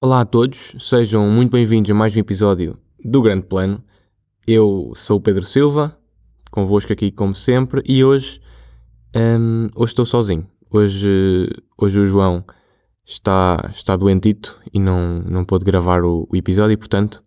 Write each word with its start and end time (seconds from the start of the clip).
Olá 0.00 0.20
a 0.20 0.24
todos, 0.24 0.76
sejam 0.78 1.28
muito 1.28 1.50
bem-vindos 1.50 1.90
a 1.90 1.94
mais 1.94 2.14
um 2.14 2.20
episódio 2.20 2.78
do 3.04 3.20
Grande 3.20 3.46
Plano. 3.46 3.82
Eu 4.46 4.92
sou 4.94 5.16
o 5.18 5.20
Pedro 5.20 5.42
Silva, 5.42 5.98
convosco 6.52 6.92
aqui 6.92 7.10
como 7.10 7.34
sempre, 7.34 7.82
e 7.84 8.04
hoje, 8.04 8.40
hum, 9.16 9.68
hoje 9.74 9.90
estou 9.90 10.06
sozinho. 10.06 10.46
Hoje, 10.70 11.48
hoje 11.76 11.98
o 11.98 12.06
João 12.06 12.44
está, 13.04 13.70
está 13.74 13.96
doentito 13.96 14.60
e 14.72 14.78
não, 14.78 15.18
não 15.22 15.44
pôde 15.44 15.64
gravar 15.64 16.04
o, 16.04 16.28
o 16.30 16.36
episódio 16.36 16.74
e, 16.74 16.76
portanto, 16.76 17.24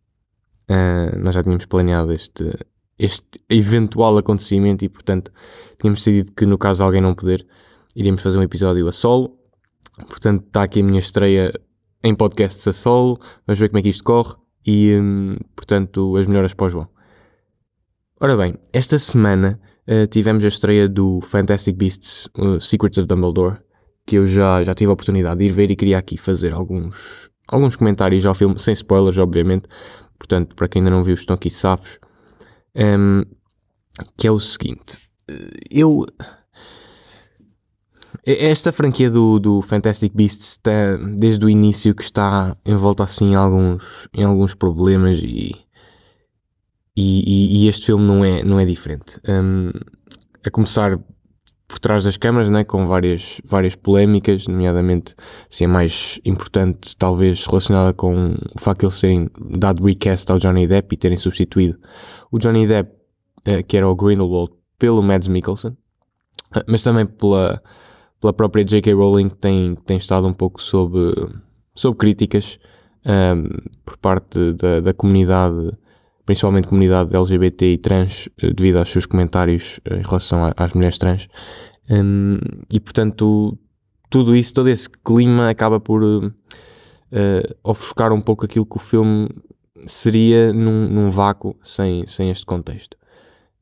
uh, 0.72 1.20
nós 1.20 1.36
já 1.36 1.44
tínhamos 1.44 1.66
planeado 1.66 2.14
este, 2.14 2.50
este 2.98 3.40
eventual 3.50 4.18
acontecimento 4.18 4.86
e, 4.86 4.90
portanto, 4.90 5.32
tínhamos 5.80 6.00
decidido 6.00 6.32
que, 6.34 6.46
no 6.46 6.58
caso 6.58 6.80
de 6.80 6.84
alguém 6.84 7.02
não 7.02 7.14
poder, 7.14 7.46
iríamos 7.96 8.22
fazer 8.22 8.38
um 8.38 8.44
episódio 8.44 8.88
a 8.88 8.92
solo. 8.92 9.38
Portanto, 10.08 10.46
está 10.48 10.64
aqui 10.64 10.82
a 10.82 10.84
minha 10.84 11.00
estreia 11.00 11.52
em 12.04 12.14
podcasts 12.16 12.68
a 12.68 12.74
solo. 12.74 13.20
Vamos 13.46 13.60
ver 13.60 13.70
como 13.70 13.80
é 13.80 13.82
que 13.82 13.90
isto 13.90 14.04
corre 14.04 14.36
e, 14.66 14.98
hum, 15.00 15.38
portanto, 15.56 16.16
as 16.18 16.28
melhoras 16.28 16.54
para 16.54 16.66
o 16.66 16.70
João. 16.70 16.88
Ora 18.20 18.38
bem, 18.38 18.56
esta 18.72 18.98
semana 18.98 19.60
uh, 19.88 20.08
tivemos 20.08 20.44
a 20.46 20.48
estreia 20.48 20.88
do 20.88 21.20
Fantastic 21.22 21.76
Beasts 21.76 22.30
uh, 22.38 22.60
Secrets 22.60 22.98
of 22.98 23.08
Dumbledore, 23.08 23.58
que 24.06 24.16
eu 24.16 24.28
já, 24.28 24.64
já 24.64 24.74
tive 24.74 24.90
a 24.90 24.94
oportunidade 24.94 25.40
de 25.40 25.46
ir 25.46 25.52
ver 25.52 25.72
e 25.72 25.76
queria 25.76 25.98
aqui 25.98 26.18
fazer 26.18 26.54
alguns, 26.54 27.30
alguns 27.48 27.76
comentários 27.76 28.26
ao 28.26 28.34
filme, 28.34 28.58
sem 28.60 28.74
spoilers, 28.74 29.18
obviamente. 29.18 29.68
Portanto, 30.18 30.56
para 30.56 30.68
quem 30.70 30.82
ainda 30.82 30.92
não 30.92 31.04
viu, 31.04 31.16
estão 31.16 31.34
aqui 31.34 31.50
safos. 31.50 32.00
Um, 32.76 33.24
que 34.18 34.28
é 34.28 34.32
o 34.32 34.40
seguinte: 34.40 35.00
eu. 35.70 36.06
Esta 38.26 38.72
franquia 38.72 39.10
do, 39.10 39.38
do 39.38 39.62
Fantastic 39.62 40.14
Beasts 40.16 40.52
está, 40.52 40.96
desde 41.18 41.44
o 41.46 41.50
início 41.50 41.94
que 41.94 42.04
está 42.04 42.56
envolta 42.66 43.04
assim 43.04 43.32
em 43.32 43.36
alguns, 43.36 44.08
em 44.14 44.24
alguns 44.24 44.54
problemas 44.54 45.20
e, 45.20 45.52
e, 46.96 47.66
e 47.66 47.68
este 47.68 47.88
filme 47.88 48.06
não 48.06 48.24
é, 48.24 48.42
não 48.44 48.60
é 48.60 48.66
diferente. 48.66 49.20
Um, 49.28 49.72
a 50.46 50.50
começar 50.52 50.98
por 51.74 51.80
trás 51.80 52.04
das 52.04 52.18
câmaras, 52.18 52.52
né, 52.52 52.64
com 52.64 52.86
várias, 52.86 53.42
várias 53.44 53.76
polémicas, 53.76 54.48
nomeadamente 54.48 55.16
se 55.50 55.64
é 55.64 55.68
mais 55.68 56.20
importante, 56.24 56.96
talvez 56.96 57.48
relacionada 57.48 57.92
com 57.96 58.36
o 58.56 58.60
facto 58.60 58.82
de 58.82 58.86
eles 58.86 59.02
terem 59.02 59.30
dado 59.58 59.84
recast 59.84 60.32
ao 60.32 60.38
Johnny 60.38 60.68
Depp 60.68 60.94
e 60.94 60.98
terem 60.98 61.18
substituído 61.18 61.80
o 62.32 62.38
Johnny 62.38 62.68
Depp, 62.68 62.92
eh, 63.44 63.64
que 63.64 63.76
era 63.76 63.90
o 63.90 63.96
Grindelwald, 63.96 64.54
pelo 64.78 65.02
Mads 65.02 65.28
Mikkelsen, 65.28 65.76
eh, 66.56 66.64
mas 66.68 66.84
também 66.84 67.08
pela, 67.08 67.60
pela 68.22 68.34
própria 68.34 68.64
J.K. 68.64 68.94
Rowling, 68.94 69.30
que 69.30 69.38
tem, 69.38 69.74
tem 69.84 69.98
estado 69.98 70.28
um 70.28 70.34
pouco 70.34 70.62
sob, 70.62 70.96
sob 71.74 71.98
críticas 71.98 72.60
um, 73.04 73.12
ehm, 73.12 73.48
por 73.84 73.98
parte 73.98 74.54
da, 74.54 74.80
da 74.80 74.94
comunidade 74.94 75.72
principalmente 76.26 76.68
comunidade 76.68 77.16
LGBT 77.16 77.74
e 77.74 77.78
trans, 77.78 78.30
eh, 78.42 78.54
devido 78.54 78.78
aos 78.78 78.90
seus 78.90 79.06
comentários 79.06 79.80
eh, 79.86 79.96
em 79.96 80.02
relação 80.02 80.52
às 80.56 80.74
mulheres 80.74 80.98
trans. 80.98 81.28
Um, 81.90 82.38
e 82.72 82.80
portanto, 82.80 83.58
tudo 84.10 84.36
isso, 84.36 84.54
todo 84.54 84.70
esse 84.70 84.90
clima 84.90 85.50
acaba 85.50 85.80
por 85.80 86.04
uh, 86.04 86.32
ofuscar 87.64 88.14
um 88.14 88.22
pouco 88.22 88.46
aquilo 88.46 88.66
que 88.66 88.78
o 88.78 88.80
filme 88.80 89.28
seria 89.88 90.54
num, 90.54 90.88
num 90.88 91.10
vácuo 91.10 91.56
sem, 91.62 92.08
sem 92.08 92.30
este 92.30 92.46
contexto. 92.46 92.96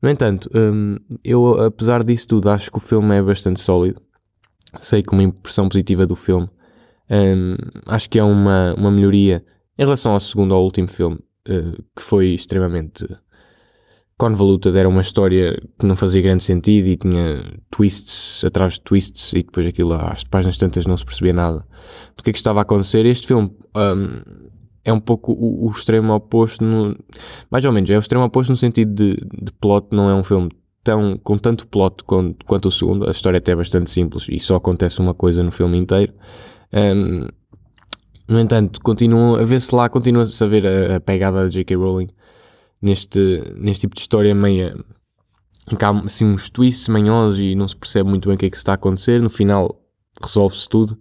No 0.00 0.08
entanto, 0.08 0.50
um, 0.54 0.96
eu, 1.24 1.60
apesar 1.64 2.04
disso 2.04 2.26
tudo, 2.28 2.50
acho 2.50 2.70
que 2.70 2.76
o 2.76 2.80
filme 2.80 3.16
é 3.16 3.22
bastante 3.22 3.60
sólido. 3.60 4.00
Sei 4.80 5.02
que 5.02 5.12
uma 5.12 5.22
impressão 5.22 5.68
positiva 5.68 6.06
do 6.06 6.16
filme. 6.16 6.48
Um, 7.10 7.56
acho 7.86 8.08
que 8.08 8.18
é 8.18 8.24
uma, 8.24 8.74
uma 8.76 8.90
melhoria 8.90 9.44
em 9.78 9.84
relação 9.84 10.12
ao 10.12 10.20
segundo 10.20 10.52
ou 10.52 10.64
último 10.64 10.88
filme. 10.88 11.18
Eh, 11.48 11.72
que 11.96 12.02
foi 12.02 12.28
extremamente 12.28 13.04
convoluta, 14.16 14.68
era 14.68 14.88
uma 14.88 15.00
história 15.00 15.60
que 15.76 15.84
não 15.84 15.96
fazia 15.96 16.22
grande 16.22 16.44
sentido 16.44 16.86
e 16.86 16.96
tinha 16.96 17.42
twists 17.68 18.44
atrás 18.44 18.74
de 18.74 18.82
twists 18.82 19.32
e 19.32 19.42
depois 19.42 19.66
aquilo 19.66 19.94
às 19.94 20.22
páginas 20.22 20.56
tantas 20.56 20.86
não 20.86 20.96
se 20.96 21.04
percebia 21.04 21.32
nada 21.32 21.66
do 22.16 22.22
que 22.22 22.30
é 22.30 22.32
que 22.32 22.38
estava 22.38 22.60
a 22.60 22.62
acontecer. 22.62 23.04
Este 23.06 23.26
filme 23.26 23.50
um, 23.74 24.22
é 24.84 24.92
um 24.92 25.00
pouco 25.00 25.32
o, 25.32 25.66
o 25.66 25.70
extremo 25.72 26.14
oposto, 26.14 26.64
no, 26.64 26.96
mais 27.50 27.64
ou 27.64 27.72
menos, 27.72 27.90
é 27.90 27.96
o 27.96 28.00
extremo 28.00 28.24
oposto 28.24 28.50
no 28.50 28.56
sentido 28.56 28.94
de, 28.94 29.14
de 29.14 29.52
plot, 29.60 29.88
não 29.90 30.08
é 30.08 30.14
um 30.14 30.22
filme 30.22 30.48
tão, 30.84 31.18
com 31.18 31.36
tanto 31.36 31.66
plot 31.66 32.04
quanto, 32.04 32.46
quanto 32.46 32.66
o 32.66 32.70
segundo. 32.70 33.08
A 33.08 33.10
história 33.10 33.38
é 33.38 33.40
até 33.40 33.56
bastante 33.56 33.90
simples 33.90 34.26
e 34.28 34.38
só 34.38 34.54
acontece 34.54 35.00
uma 35.00 35.14
coisa 35.14 35.42
no 35.42 35.50
filme 35.50 35.76
inteiro. 35.76 36.14
Um, 36.72 37.26
no 38.32 38.40
entanto, 38.40 38.80
continuam 38.80 39.36
a 39.36 39.44
ver-se 39.44 39.74
lá, 39.74 39.88
continua-se 39.88 40.42
a 40.42 40.46
ver 40.46 40.66
a, 40.66 40.96
a 40.96 41.00
pegada 41.00 41.44
da 41.44 41.48
J.K. 41.48 41.76
Rowling 41.76 42.08
neste, 42.80 43.42
neste 43.56 43.82
tipo 43.82 43.94
de 43.94 44.00
história 44.00 44.34
meia. 44.34 44.74
Em 45.70 45.76
que 45.76 45.84
há 45.84 45.90
assim, 45.90 46.24
uns 46.24 46.50
twists 46.50 46.88
manhosos 46.88 47.38
e 47.38 47.54
não 47.54 47.68
se 47.68 47.76
percebe 47.76 48.08
muito 48.08 48.28
bem 48.28 48.34
o 48.34 48.38
que 48.38 48.46
é 48.46 48.50
que 48.50 48.56
está 48.56 48.72
a 48.72 48.74
acontecer. 48.74 49.20
No 49.20 49.30
final 49.30 49.80
resolve-se 50.20 50.68
tudo. 50.68 50.98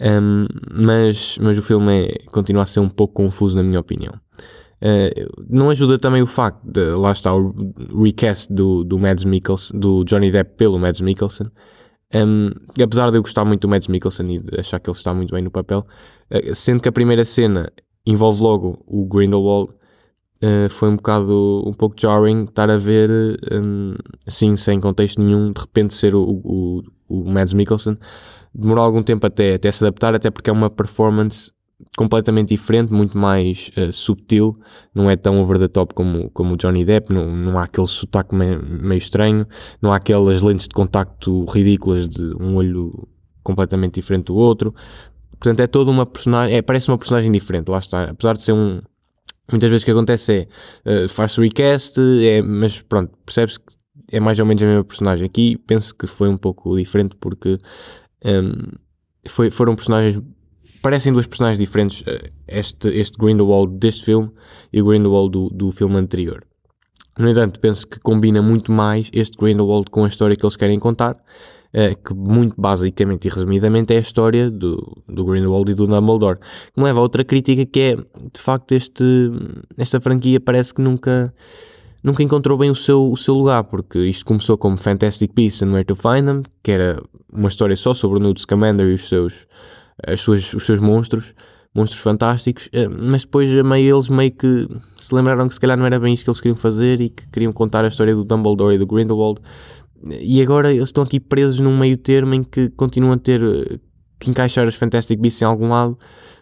Um, 0.00 0.46
mas, 0.70 1.38
mas 1.40 1.58
o 1.58 1.62
filme 1.62 2.04
é, 2.04 2.18
continua 2.30 2.62
a 2.62 2.66
ser 2.66 2.80
um 2.80 2.88
pouco 2.88 3.14
confuso, 3.14 3.56
na 3.56 3.62
minha 3.62 3.80
opinião. 3.80 4.12
Uh, 4.76 5.44
não 5.48 5.70
ajuda 5.70 5.98
também 5.98 6.20
o 6.20 6.26
facto 6.26 6.60
de 6.62 6.90
lá 6.90 7.10
está 7.10 7.34
o 7.34 7.54
recast 8.02 8.52
do, 8.52 8.84
do 8.84 8.98
Mads 8.98 9.24
Mikkelsen, 9.24 9.80
do 9.80 10.04
Johnny 10.04 10.30
Depp 10.30 10.54
pelo 10.56 10.78
Mads 10.78 11.00
Mikkelsen, 11.00 11.50
um, 12.14 12.50
apesar 12.80 13.10
de 13.10 13.16
eu 13.16 13.22
gostar 13.22 13.44
muito 13.44 13.62
do 13.62 13.68
Mads 13.68 13.88
Mikkelsen 13.88 14.34
e 14.34 14.38
de 14.38 14.60
achar 14.60 14.78
que 14.78 14.88
ele 14.88 14.96
está 14.96 15.14
muito 15.14 15.32
bem 15.32 15.42
no 15.42 15.50
papel, 15.50 15.86
sendo 16.54 16.82
que 16.82 16.88
a 16.88 16.92
primeira 16.92 17.24
cena 17.24 17.70
envolve 18.06 18.40
logo 18.42 18.78
o 18.86 19.04
Grindelwald, 19.06 19.72
uh, 20.42 20.70
foi 20.70 20.88
um 20.88 20.96
bocado, 20.96 21.62
um 21.66 21.72
pouco 21.72 21.96
jarring 21.98 22.44
estar 22.44 22.70
a 22.70 22.76
ver, 22.76 23.10
um, 23.52 23.94
assim, 24.26 24.56
sem 24.56 24.80
contexto 24.80 25.20
nenhum, 25.20 25.52
de 25.52 25.60
repente 25.60 25.94
ser 25.94 26.14
o, 26.14 26.22
o, 26.22 26.82
o 27.08 27.30
Mads 27.30 27.52
Mikkelsen. 27.52 27.96
Demorou 28.54 28.84
algum 28.84 29.02
tempo 29.02 29.26
até, 29.26 29.54
até 29.54 29.70
se 29.70 29.84
adaptar, 29.84 30.14
até 30.14 30.30
porque 30.30 30.48
é 30.48 30.52
uma 30.52 30.70
performance 30.70 31.50
completamente 31.94 32.48
diferente, 32.48 32.90
muito 32.92 33.18
mais 33.18 33.70
uh, 33.76 33.92
subtil, 33.92 34.56
não 34.94 35.10
é 35.10 35.16
tão 35.16 35.40
over 35.42 35.58
the 35.58 35.68
top 35.68 35.94
como, 35.94 36.30
como 36.30 36.54
o 36.54 36.56
Johnny 36.56 36.84
Depp, 36.84 37.12
não, 37.12 37.36
não 37.36 37.58
há 37.58 37.64
aquele 37.64 37.86
sotaque 37.86 38.34
meio 38.34 38.94
estranho, 38.94 39.46
não 39.82 39.92
há 39.92 39.96
aquelas 39.96 40.40
lentes 40.40 40.66
de 40.68 40.74
contacto 40.74 41.44
ridículas 41.44 42.08
de 42.08 42.22
um 42.40 42.56
olho 42.56 43.06
completamente 43.42 43.94
diferente 43.94 44.26
do 44.26 44.36
outro. 44.36 44.74
Portanto, 45.38 45.60
é 45.60 45.66
toda 45.66 45.90
uma 45.90 46.06
personagem, 46.06 46.56
é, 46.56 46.62
parece 46.62 46.88
uma 46.90 46.98
personagem 46.98 47.30
diferente, 47.30 47.68
lá 47.68 47.78
está. 47.78 48.04
Apesar 48.04 48.34
de 48.34 48.42
ser 48.42 48.52
um. 48.52 48.80
Muitas 49.50 49.70
vezes 49.70 49.82
o 49.82 49.86
que 49.86 49.92
acontece 49.92 50.48
é 50.84 51.04
uh, 51.04 51.08
faz-se 51.08 51.40
recast, 51.40 52.00
é, 52.00 52.42
mas 52.42 52.80
pronto, 52.82 53.16
percebe-se 53.24 53.60
que 53.60 53.66
é 54.10 54.18
mais 54.18 54.40
ou 54.40 54.46
menos 54.46 54.62
a 54.62 54.66
mesma 54.66 54.84
personagem. 54.84 55.26
Aqui 55.26 55.56
penso 55.56 55.94
que 55.94 56.06
foi 56.06 56.28
um 56.28 56.36
pouco 56.36 56.76
diferente 56.76 57.14
porque 57.20 57.58
um, 58.24 58.76
foi, 59.28 59.50
foram 59.50 59.76
personagens 59.76 60.20
parecem 60.86 61.12
duas 61.12 61.26
personagens 61.26 61.58
diferentes, 61.58 62.04
eh, 62.06 62.28
este, 62.46 62.88
este 62.88 63.18
Grindelwald 63.18 63.76
deste 63.76 64.04
filme 64.04 64.30
e 64.72 64.80
o 64.80 64.84
Grindelwald 64.84 65.32
do, 65.32 65.48
do 65.48 65.72
filme 65.72 65.96
anterior. 65.96 66.46
No 67.18 67.28
entanto, 67.28 67.58
penso 67.58 67.88
que 67.88 67.98
combina 67.98 68.40
muito 68.40 68.70
mais 68.70 69.10
este 69.12 69.36
Grindelwald 69.36 69.90
com 69.90 70.04
a 70.04 70.08
história 70.08 70.36
que 70.36 70.46
eles 70.46 70.54
querem 70.54 70.78
contar, 70.78 71.16
que 71.94 72.14
muito 72.14 72.54
basicamente 72.56 73.26
e 73.26 73.30
resumidamente 73.30 73.92
é 73.92 73.98
a 73.98 74.00
história 74.00 74.50
do, 74.50 74.96
do 75.06 75.24
Grindelwald 75.24 75.70
e 75.70 75.74
do 75.74 75.86
Dumbledore. 75.86 76.38
Que 76.38 76.80
me 76.80 76.84
leva 76.84 77.00
a 77.00 77.02
outra 77.02 77.24
crítica 77.24 77.66
que 77.66 77.80
é, 77.80 77.96
de 77.96 78.40
facto, 78.40 78.72
este, 78.72 79.04
esta 79.76 80.00
franquia 80.00 80.40
parece 80.40 80.72
que 80.72 80.80
nunca 80.80 81.32
nunca 82.02 82.22
encontrou 82.22 82.56
bem 82.56 82.70
o 82.70 82.74
seu, 82.74 83.10
o 83.10 83.16
seu 83.16 83.34
lugar, 83.34 83.64
porque 83.64 83.98
isto 83.98 84.24
começou 84.24 84.56
como 84.56 84.76
Fantastic 84.76 85.32
Beasts 85.34 85.62
and 85.62 85.72
Where 85.72 85.84
to 85.84 85.96
Find 85.96 86.24
Them, 86.24 86.42
que 86.62 86.70
era 86.70 87.02
uma 87.32 87.48
história 87.48 87.76
só 87.76 87.92
sobre 87.92 88.18
o 88.18 88.22
Newt 88.22 88.40
Scamander 88.40 88.86
e 88.86 88.94
os 88.94 89.08
seus 89.08 89.46
as 90.06 90.20
suas, 90.20 90.52
os 90.52 90.64
seus 90.64 90.80
monstros, 90.80 91.34
monstros 91.74 92.00
fantásticos, 92.00 92.68
eh, 92.72 92.88
mas 92.88 93.22
depois 93.22 93.50
meio 93.50 93.96
eles 93.96 94.08
meio 94.08 94.30
que 94.30 94.68
se 94.96 95.14
lembraram 95.14 95.48
que 95.48 95.54
se 95.54 95.60
calhar 95.60 95.76
não 95.76 95.86
era 95.86 95.98
bem 95.98 96.14
isto 96.14 96.24
que 96.24 96.30
eles 96.30 96.40
queriam 96.40 96.56
fazer 96.56 97.00
e 97.00 97.08
que 97.08 97.28
queriam 97.28 97.52
contar 97.52 97.84
a 97.84 97.88
história 97.88 98.14
do 98.14 98.24
Dumbledore 98.24 98.74
e 98.74 98.78
do 98.78 98.86
Grindelwald 98.86 99.40
e 100.20 100.40
agora 100.42 100.72
eles 100.72 100.88
estão 100.88 101.04
aqui 101.04 101.18
presos 101.20 101.60
num 101.60 101.76
meio 101.76 101.96
termo 101.96 102.34
em 102.34 102.42
que 102.42 102.68
continuam 102.70 103.14
a 103.14 103.18
ter 103.18 103.42
eh, 103.42 103.78
que 104.18 104.30
encaixar 104.30 104.66
os 104.66 104.74
Fantastic 104.74 105.18
Beasts 105.18 105.42
em 105.42 105.44
algum 105.44 105.68
lado, 105.68 105.98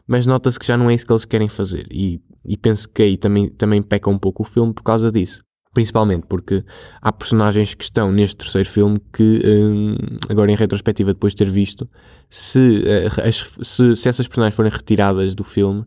mas 0.06 0.26
nota-se 0.26 0.58
que 0.58 0.66
já 0.66 0.76
não 0.76 0.90
é 0.90 0.94
isso 0.94 1.06
que 1.06 1.12
eles 1.12 1.24
querem 1.24 1.48
fazer 1.48 1.86
e, 1.90 2.20
e 2.44 2.56
penso 2.56 2.88
que 2.88 3.02
aí 3.02 3.16
também, 3.16 3.48
também 3.48 3.82
peca 3.82 4.10
um 4.10 4.18
pouco 4.18 4.42
o 4.42 4.46
filme 4.46 4.72
por 4.72 4.82
causa 4.82 5.10
disso. 5.10 5.42
Principalmente 5.72 6.26
porque 6.28 6.64
há 7.02 7.12
personagens 7.12 7.74
que 7.74 7.82
estão 7.82 8.12
neste 8.12 8.36
terceiro 8.36 8.68
filme 8.68 9.00
que, 9.12 9.42
hum, 9.44 9.96
agora 10.28 10.52
em 10.52 10.54
retrospectiva, 10.54 11.12
depois 11.12 11.32
de 11.32 11.38
ter 11.38 11.50
visto, 11.50 11.88
se, 12.30 12.84
uh, 12.84 13.26
as, 13.26 13.44
se, 13.60 13.96
se, 13.96 14.08
essas 14.08 14.28
personagens 14.28 14.54
forem 14.54 14.70
retiradas 14.70 15.34
do 15.34 15.42
filme, 15.42 15.84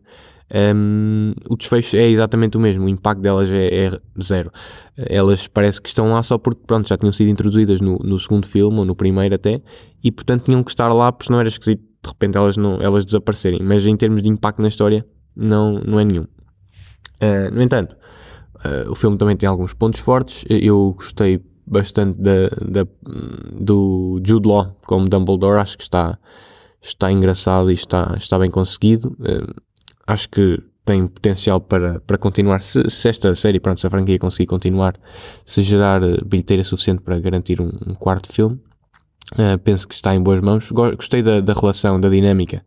um, 0.74 1.32
o 1.48 1.56
desfecho 1.56 1.96
é 1.96 2.08
exatamente 2.08 2.56
o 2.56 2.60
mesmo, 2.60 2.86
o 2.86 2.88
impacto 2.88 3.20
delas 3.20 3.50
é, 3.50 3.86
é, 3.86 4.00
zero. 4.22 4.50
Elas 4.96 5.46
parece 5.46 5.80
que 5.80 5.88
estão 5.88 6.10
lá 6.10 6.22
só 6.22 6.38
porque 6.38 6.62
pronto, 6.66 6.88
já 6.88 6.96
tinham 6.96 7.12
sido 7.12 7.28
introduzidas 7.28 7.80
no, 7.80 7.98
no, 7.98 8.18
segundo 8.18 8.46
filme, 8.46 8.78
ou 8.78 8.84
no 8.84 8.94
primeiro 8.94 9.34
até, 9.34 9.60
e 10.02 10.10
portanto 10.10 10.44
tinham 10.44 10.62
que 10.62 10.70
estar 10.70 10.92
lá 10.92 11.12
porque 11.12 11.32
não 11.32 11.40
era 11.40 11.48
esquisito 11.48 11.82
de 12.02 12.08
repente 12.08 12.36
elas, 12.36 12.56
não, 12.56 12.80
elas 12.80 13.04
desaparecerem. 13.04 13.60
Mas 13.62 13.84
em 13.84 13.96
termos 13.96 14.22
de 14.22 14.28
impacto 14.28 14.62
na 14.62 14.68
história, 14.68 15.04
não, 15.36 15.80
não 15.80 16.00
é 16.00 16.04
nenhum. 16.04 16.22
Uh, 16.22 17.52
no 17.52 17.62
entanto, 17.62 17.96
uh, 18.64 18.90
o 18.90 18.94
filme 18.94 19.18
também 19.18 19.36
tem 19.36 19.48
alguns 19.48 19.74
pontos 19.74 20.00
fortes. 20.00 20.44
Eu 20.48 20.92
gostei 20.96 21.42
bastante 21.66 22.18
da, 22.20 22.48
da, 22.66 22.86
do 23.60 24.20
Jude 24.24 24.48
Law 24.48 24.78
como 24.86 25.08
Dumbledore, 25.08 25.60
acho 25.60 25.76
que 25.76 25.82
está, 25.82 26.18
está 26.80 27.12
engraçado 27.12 27.70
e 27.70 27.74
está, 27.74 28.14
está 28.16 28.38
bem 28.38 28.50
conseguido. 28.50 29.16
Uh, 29.20 29.67
acho 30.08 30.28
que 30.30 30.58
tem 30.84 31.06
potencial 31.06 31.60
para, 31.60 32.00
para 32.00 32.16
continuar. 32.16 32.62
Se, 32.62 32.88
se, 32.88 33.08
esta 33.08 33.34
série, 33.34 33.60
pronto, 33.60 33.78
se 33.78 33.86
a 33.86 33.90
franquia 33.90 34.18
conseguir 34.18 34.46
continuar, 34.46 34.94
se 35.44 35.60
gerar 35.60 36.00
bilheteira 36.24 36.64
suficiente 36.64 37.02
para 37.02 37.20
garantir 37.20 37.60
um, 37.60 37.70
um 37.86 37.94
quarto 37.94 38.32
filme, 38.32 38.58
uh, 39.34 39.58
penso 39.62 39.86
que 39.86 39.94
está 39.94 40.14
em 40.14 40.22
boas 40.22 40.40
mãos. 40.40 40.70
Gostei 40.70 41.22
da, 41.22 41.40
da 41.40 41.52
relação, 41.52 42.00
da 42.00 42.08
dinâmica 42.08 42.64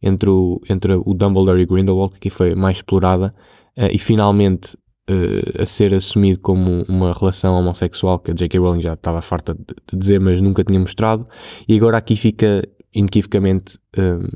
entre 0.00 0.30
o, 0.30 0.60
entre 0.70 0.94
o 0.94 1.14
Dumbledore 1.14 1.60
e 1.60 1.66
Grindelwald, 1.66 2.14
que 2.20 2.30
foi 2.30 2.54
mais 2.54 2.76
explorada, 2.76 3.34
uh, 3.76 3.88
e 3.90 3.98
finalmente 3.98 4.76
uh, 5.10 5.62
a 5.62 5.66
ser 5.66 5.92
assumido 5.94 6.38
como 6.38 6.84
uma 6.88 7.12
relação 7.12 7.58
homossexual 7.58 8.20
que 8.20 8.30
a 8.30 8.34
J.K. 8.34 8.60
Rowling 8.60 8.82
já 8.82 8.92
estava 8.92 9.20
farta 9.20 9.52
de, 9.52 9.74
de, 9.90 9.98
dizer, 9.98 10.20
mas 10.20 10.40
nunca 10.40 10.62
tinha 10.62 10.78
mostrado, 10.78 11.26
e 11.68 11.76
agora 11.76 11.98
aqui 11.98 12.14
fica 12.14 12.62
inequivocamente, 12.94 13.80
um, 13.98 14.28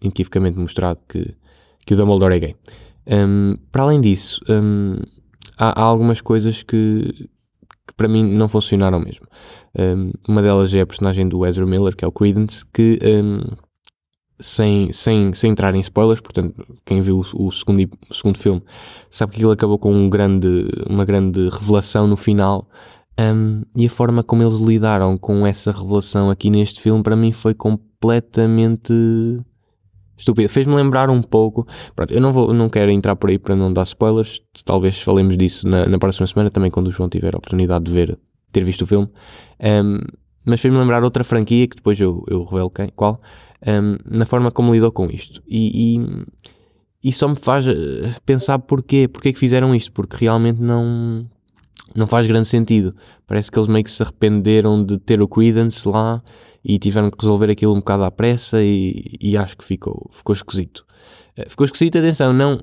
inequivocamente 0.00 0.56
mostrado 0.56 1.00
que, 1.08 1.34
que 1.84 1.94
o 1.94 1.96
Dumbledore 1.96 2.34
é 2.34 2.38
gay. 2.38 2.56
Um, 3.06 3.56
para 3.70 3.82
além 3.82 4.00
disso, 4.00 4.40
um, 4.48 4.96
há, 5.58 5.80
há, 5.80 5.84
algumas 5.84 6.20
coisas 6.20 6.62
que, 6.62 7.28
que 7.86 7.94
para 7.96 8.08
mim 8.08 8.24
não 8.24 8.48
funcionaram 8.48 8.98
mesmo. 8.98 9.26
Um, 9.78 10.12
uma 10.28 10.42
delas 10.42 10.74
é 10.74 10.80
a 10.80 10.86
personagem 10.86 11.28
do 11.28 11.44
Ezra 11.44 11.66
Miller, 11.66 11.94
que 11.94 12.04
é 12.04 12.08
o 12.08 12.12
Credence, 12.12 12.64
que 12.72 12.98
sem, 14.40 14.92
sem, 14.92 15.32
sem 15.34 15.50
entrar 15.50 15.74
em 15.74 15.80
spoilers, 15.80 16.20
portanto, 16.20 16.66
quem 16.84 17.00
viu 17.00 17.20
o, 17.34 17.46
o, 17.46 17.52
segundo, 17.52 17.88
o 18.10 18.14
segundo 18.14 18.38
filme 18.38 18.62
sabe 19.10 19.32
que 19.32 19.38
aquilo 19.38 19.52
acabou 19.52 19.78
com 19.78 19.92
um 19.92 20.08
grande, 20.08 20.68
uma 20.88 21.04
grande 21.04 21.48
revelação 21.48 22.06
no 22.06 22.16
final. 22.16 22.68
Um, 23.18 23.62
e 23.76 23.86
a 23.86 23.90
forma 23.90 24.24
como 24.24 24.42
eles 24.42 24.58
lidaram 24.58 25.16
com 25.16 25.46
essa 25.46 25.70
revelação 25.70 26.30
aqui 26.30 26.50
neste 26.50 26.80
filme, 26.80 27.02
para 27.02 27.14
mim, 27.14 27.32
foi 27.32 27.54
completamente 27.54 28.92
estúpida. 30.16 30.48
Fez-me 30.48 30.74
lembrar 30.74 31.10
um 31.10 31.22
pouco. 31.22 31.66
Pronto, 31.94 32.12
eu 32.12 32.20
não, 32.20 32.32
vou, 32.32 32.52
não 32.52 32.68
quero 32.68 32.90
entrar 32.90 33.16
por 33.16 33.30
aí 33.30 33.38
para 33.38 33.56
não 33.56 33.72
dar 33.72 33.82
spoilers. 33.82 34.40
Talvez 34.64 35.00
falemos 35.00 35.36
disso 35.36 35.68
na, 35.68 35.86
na 35.86 35.98
próxima 35.98 36.26
semana, 36.26 36.50
também 36.50 36.70
quando 36.70 36.88
o 36.88 36.90
João 36.90 37.08
tiver 37.08 37.34
a 37.34 37.38
oportunidade 37.38 37.84
de 37.84 37.92
ver, 37.92 38.18
ter 38.52 38.64
visto 38.64 38.82
o 38.82 38.86
filme. 38.86 39.08
Um, 39.60 40.00
mas 40.44 40.60
fez-me 40.60 40.78
lembrar 40.78 41.02
outra 41.02 41.24
franquia 41.24 41.66
que 41.66 41.76
depois 41.76 41.98
eu, 41.98 42.22
eu 42.28 42.44
revelo 42.44 42.70
quem, 42.70 42.88
qual, 42.94 43.20
um, 43.66 43.96
na 44.04 44.26
forma 44.26 44.50
como 44.50 44.74
lidou 44.74 44.92
com 44.92 45.06
isto. 45.06 45.42
E, 45.48 45.96
e, 45.96 47.08
e, 47.08 47.12
só 47.12 47.28
me 47.28 47.36
faz 47.36 47.66
eh, 47.66 48.14
pensar 48.26 48.58
porquê, 48.58 49.08
porquê 49.08 49.32
que 49.32 49.38
fizeram 49.38 49.74
isto, 49.74 49.90
porque 49.92 50.16
realmente 50.20 50.60
não, 50.60 51.26
não 51.94 52.06
faz 52.06 52.26
grande 52.26 52.48
sentido. 52.48 52.94
Parece 53.26 53.50
que 53.50 53.58
eles 53.58 53.68
meio 53.68 53.84
que 53.84 53.92
se 53.92 54.02
arrependeram 54.02 54.84
de 54.84 54.98
ter 54.98 55.22
o 55.22 55.28
Credence 55.28 55.88
lá 55.88 56.22
e 56.64 56.78
tiveram 56.78 57.10
que 57.10 57.18
resolver 57.20 57.50
aquilo 57.50 57.72
um 57.72 57.78
bocado 57.78 58.04
à 58.04 58.10
pressa 58.10 58.62
e, 58.62 59.16
e 59.20 59.36
acho 59.36 59.56
que 59.56 59.64
ficou, 59.64 60.08
ficou 60.10 60.34
esquisito. 60.34 60.84
Eh, 61.36 61.46
ficou 61.48 61.64
esquisito, 61.64 61.98
atenção, 61.98 62.32
não, 62.32 62.60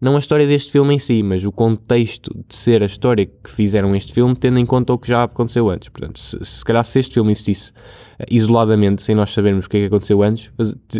não 0.00 0.16
a 0.16 0.18
história 0.18 0.46
deste 0.46 0.72
filme 0.72 0.94
em 0.94 0.98
si, 0.98 1.22
mas 1.22 1.44
o 1.44 1.52
contexto 1.52 2.32
de 2.48 2.54
ser 2.54 2.82
a 2.82 2.86
história 2.86 3.26
que 3.26 3.50
fizeram 3.50 3.94
este 3.94 4.12
filme, 4.12 4.36
tendo 4.36 4.58
em 4.58 4.66
conta 4.66 4.92
o 4.92 4.98
que 4.98 5.08
já 5.08 5.24
aconteceu 5.24 5.70
antes. 5.70 5.88
Portanto, 5.88 6.18
se, 6.18 6.38
se 6.44 6.64
calhar 6.64 6.84
se 6.84 6.98
este 6.98 7.14
filme 7.14 7.32
existisse 7.32 7.70
uh, 7.70 8.24
isoladamente, 8.30 9.02
sem 9.02 9.14
nós 9.14 9.30
sabermos 9.30 9.66
o 9.66 9.70
que 9.70 9.78
é 9.78 9.80
que 9.80 9.86
aconteceu 9.86 10.22
antes, 10.22 10.52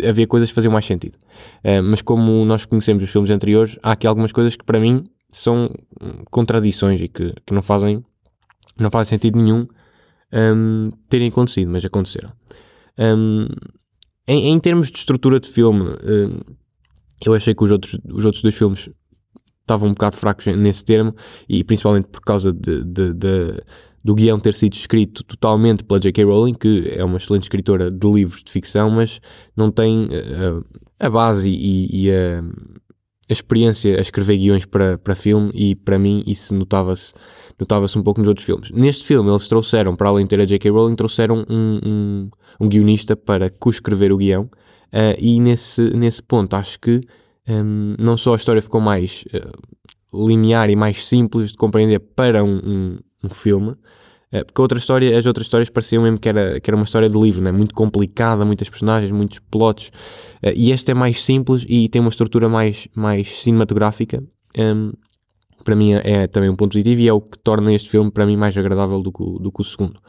havia 0.07 0.25
coisas 0.25 0.49
que 0.49 0.55
faziam 0.55 0.71
mais 0.71 0.85
sentido. 0.85 1.15
Uh, 1.63 1.83
mas 1.83 2.01
como 2.01 2.43
nós 2.45 2.65
conhecemos 2.65 3.03
os 3.03 3.09
filmes 3.09 3.29
anteriores, 3.29 3.77
há 3.83 3.91
aqui 3.91 4.07
algumas 4.07 4.31
coisas 4.31 4.55
que 4.55 4.65
para 4.65 4.79
mim 4.79 5.03
são 5.31 5.69
hum, 6.01 6.23
contradições 6.29 7.01
e 7.01 7.07
que, 7.07 7.33
que 7.45 7.53
não 7.53 7.61
fazem 7.61 8.03
não 8.77 8.89
faz 8.89 9.07
sentido 9.07 9.37
nenhum 9.37 9.67
um, 10.33 10.91
terem 11.09 11.27
acontecido, 11.27 11.69
mas 11.69 11.85
aconteceram. 11.85 12.31
Um, 12.97 13.47
em, 14.27 14.49
em, 14.49 14.59
termos 14.59 14.89
de 14.89 14.97
estrutura 14.97 15.39
de 15.39 15.49
filme, 15.49 15.83
um, 15.83 16.39
eu 17.23 17.33
achei 17.33 17.53
que 17.53 17.63
os 17.63 17.71
outros, 17.71 17.99
os 18.05 18.25
outros 18.25 18.41
dois 18.41 18.55
filmes 18.55 18.89
estavam 19.61 19.89
um 19.89 19.93
bocado 19.93 20.17
fracos 20.17 20.45
nesse 20.47 20.83
termo, 20.83 21.15
e 21.47 21.63
principalmente 21.63 22.07
por 22.07 22.21
causa 22.21 22.51
de, 22.51 22.83
de, 22.83 23.13
de, 23.13 23.63
do 24.03 24.15
guião 24.15 24.39
ter 24.39 24.53
sido 24.53 24.73
escrito 24.73 25.23
totalmente 25.23 25.83
pela 25.83 25.99
J.K. 25.99 26.23
Rowling, 26.23 26.53
que 26.53 26.91
é 26.95 27.03
uma 27.03 27.17
excelente 27.17 27.43
escritora 27.43 27.91
de 27.91 28.11
livros 28.11 28.41
de 28.43 28.51
ficção, 28.51 28.89
mas 28.89 29.19
não 29.55 29.71
tem 29.71 30.05
uh, 30.05 30.65
a 30.99 31.09
base 31.09 31.49
e, 31.49 32.05
e 32.05 32.11
a, 32.11 32.43
a, 33.29 33.33
experiência 33.33 33.97
a 33.97 34.01
escrever 34.01 34.37
guiões 34.37 34.65
para, 34.65 34.97
para 34.97 35.15
filme, 35.15 35.51
e 35.53 35.75
para 35.75 35.97
mim 35.97 36.23
isso 36.25 36.53
notava-se 36.53 37.13
notava-se 37.59 37.97
um 37.97 38.01
pouco 38.01 38.19
nos 38.19 38.27
outros 38.27 38.45
filmes. 38.45 38.71
Neste 38.71 39.05
filme 39.05 39.29
eles 39.29 39.47
trouxeram, 39.47 39.95
para 39.95 40.09
além 40.09 40.25
de 40.25 40.29
ter 40.29 40.41
a 40.41 40.45
J.K. 40.45 40.71
Rowling, 40.71 40.95
trouxeram 40.95 41.45
um, 41.47 41.79
um, 41.85 42.29
um 42.59 42.67
guionista 42.67 43.15
para 43.15 43.51
co-escrever 43.51 44.11
o 44.11 44.17
guião, 44.17 44.49
Uh, 44.91 45.15
e 45.17 45.39
nesse, 45.39 45.81
nesse 45.95 46.21
ponto 46.21 46.53
acho 46.53 46.77
que 46.77 46.99
um, 47.47 47.95
não 47.97 48.17
só 48.17 48.33
a 48.33 48.35
história 48.35 48.61
ficou 48.61 48.81
mais 48.81 49.23
uh, 49.33 50.27
linear 50.27 50.69
e 50.69 50.75
mais 50.75 51.05
simples 51.05 51.51
de 51.51 51.57
compreender 51.57 51.99
para 51.99 52.43
um, 52.43 52.57
um, 52.57 52.97
um 53.23 53.29
filme, 53.29 53.73
porque 54.31 54.59
a 54.59 54.63
outra 54.63 54.77
história, 54.77 55.17
as 55.17 55.25
outras 55.25 55.45
histórias 55.45 55.69
pareciam 55.69 56.03
mesmo 56.03 56.19
que 56.19 56.29
era, 56.29 56.59
que 56.59 56.69
era 56.69 56.75
uma 56.75 56.85
história 56.85 57.09
de 57.09 57.19
livro, 57.19 57.41
né? 57.41 57.51
muito 57.51 57.75
complicada, 57.75 58.45
muitas 58.45 58.69
personagens, 58.69 59.11
muitos 59.11 59.39
plots, 59.39 59.91
e 60.55 60.71
esta 60.71 60.91
é 60.91 60.93
mais 60.93 61.21
simples 61.21 61.65
e 61.67 61.89
tem 61.89 61.99
uma 61.99 62.09
estrutura 62.09 62.47
mais, 62.47 62.87
mais 62.95 63.41
cinematográfica. 63.41 64.23
Um, 64.57 64.93
para 65.63 65.75
mim 65.75 65.93
é, 65.93 66.23
é 66.23 66.27
também 66.27 66.49
um 66.49 66.55
ponto 66.55 66.71
positivo 66.71 67.01
e 67.01 67.07
é 67.07 67.13
o 67.13 67.21
que 67.21 67.37
torna 67.37 67.73
este 67.73 67.89
filme 67.89 68.11
para 68.11 68.25
mim 68.25 68.35
mais 68.35 68.57
agradável 68.57 69.01
do 69.01 69.11
que, 69.11 69.23
do 69.23 69.51
que 69.51 69.61
o 69.61 69.63
segundo. 69.63 69.99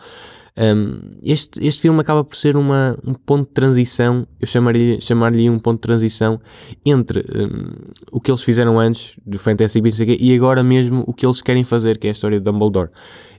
Um, 0.55 1.17
este, 1.23 1.67
este 1.67 1.81
filme 1.81 1.99
acaba 2.01 2.23
por 2.23 2.37
ser 2.37 2.57
uma, 2.57 2.97
um 3.07 3.15
ponto 3.15 3.49
de 3.49 3.55
transição, 3.55 4.27
eu 4.39 4.47
chamaria, 4.47 5.01
chamar-lhe 5.01 5.49
um 5.49 5.59
ponto 5.59 5.77
de 5.77 5.83
transição 5.83 6.39
entre 6.85 7.21
um, 7.21 7.93
o 8.11 8.21
que 8.21 8.31
eles 8.31 8.43
fizeram 8.43 8.79
antes 8.79 9.19
do 9.25 9.39
Fantasy 9.39 9.81
Beasts 9.81 10.07
e 10.21 10.35
agora 10.35 10.63
mesmo 10.63 11.05
o 11.07 11.15
que 11.15 11.25
eles 11.25 11.41
querem 11.41 11.65
fazer, 11.65 11.97
que 11.97 12.07
é 12.07 12.11
a 12.11 12.13
história 12.13 12.39
de 12.39 12.45
Dumbledore. 12.45 12.91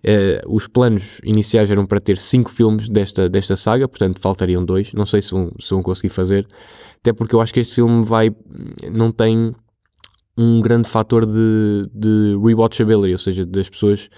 Uh, 0.04 0.56
os 0.56 0.68
planos 0.68 1.21
iniciais 1.24 1.69
eram 1.69 1.86
para 1.86 2.00
ter 2.00 2.17
cinco 2.17 2.50
filmes 2.50 2.89
desta, 2.89 3.29
desta 3.29 3.55
saga, 3.55 3.88
portanto 3.88 4.20
faltariam 4.20 4.65
dois, 4.65 4.91
não 4.93 5.05
sei 5.05 5.22
se 5.22 5.32
vão, 5.32 5.51
se 5.60 5.70
vão 5.70 5.84
conseguir 5.84 6.10
fazer, 6.10 6.48
até 7.00 7.13
porque 7.13 7.36
eu 7.36 7.41
acho 7.41 7.53
que 7.53 7.60
este 7.60 7.75
filme 7.75 8.03
vai, 8.03 8.32
não 8.91 9.12
tem 9.12 9.53
um 10.38 10.62
grande 10.62 10.88
fator 10.88 11.25
de, 11.25 11.90
de 11.94 12.36
rewatchability, 12.44 13.12
ou 13.12 13.18
seja, 13.18 13.46
das 13.46 13.70
pessoas 13.70 14.10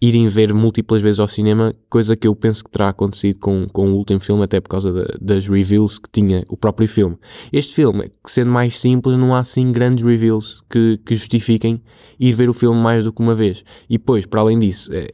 irem 0.00 0.28
ver 0.28 0.52
múltiplas 0.52 1.02
vezes 1.02 1.18
ao 1.18 1.26
cinema, 1.26 1.74
coisa 1.88 2.16
que 2.16 2.28
eu 2.28 2.36
penso 2.36 2.62
que 2.62 2.70
terá 2.70 2.90
acontecido 2.90 3.38
com, 3.40 3.66
com 3.72 3.90
o 3.90 3.96
último 3.96 4.20
filme, 4.20 4.44
até 4.44 4.60
por 4.60 4.68
causa 4.68 4.92
de, 4.92 5.04
das 5.20 5.48
reveals 5.48 5.98
que 5.98 6.08
tinha 6.12 6.44
o 6.48 6.56
próprio 6.56 6.86
filme. 6.86 7.16
Este 7.52 7.74
filme, 7.74 8.10
sendo 8.26 8.50
mais 8.50 8.78
simples, 8.78 9.16
não 9.18 9.34
há 9.34 9.40
assim 9.40 9.72
grandes 9.72 10.04
reveals 10.04 10.62
que, 10.70 10.98
que 11.04 11.16
justifiquem 11.16 11.82
ir 12.20 12.32
ver 12.32 12.48
o 12.48 12.54
filme 12.54 12.80
mais 12.80 13.04
do 13.04 13.12
que 13.12 13.22
uma 13.22 13.34
vez. 13.34 13.64
E 13.88 13.98
depois, 13.98 14.26
para 14.26 14.42
além 14.42 14.58
disso, 14.58 14.92
é, 14.92 15.08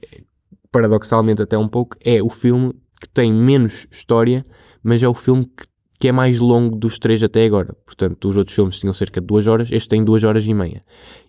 paradoxalmente 0.71 1.41
até 1.41 1.57
um 1.57 1.69
pouco, 1.69 1.97
é 2.05 2.23
o 2.23 2.29
filme 2.29 2.75
que 3.01 3.09
tem 3.09 3.33
menos 3.33 3.87
história, 3.91 4.45
mas 4.83 5.03
é 5.03 5.09
o 5.09 5.15
filme 5.15 5.45
que 5.45 5.70
que 6.01 6.09
é 6.09 6.13
mais 6.13 6.41
longo 6.41 6.75
dos 6.75 6.99
três 6.99 7.23
até 7.23 7.45
agora. 7.45 7.77
Portanto, 7.85 8.27
os 8.27 8.37
outros 8.39 8.55
filmes 8.55 8.79
tinham 8.79 8.95
cerca 8.95 9.21
de 9.21 9.27
duas 9.27 9.47
horas, 9.47 9.71
este 9.71 9.91
tem 9.91 10.03
duas 10.03 10.25
horas 10.25 10.47
e 10.47 10.55
meia. 10.55 10.83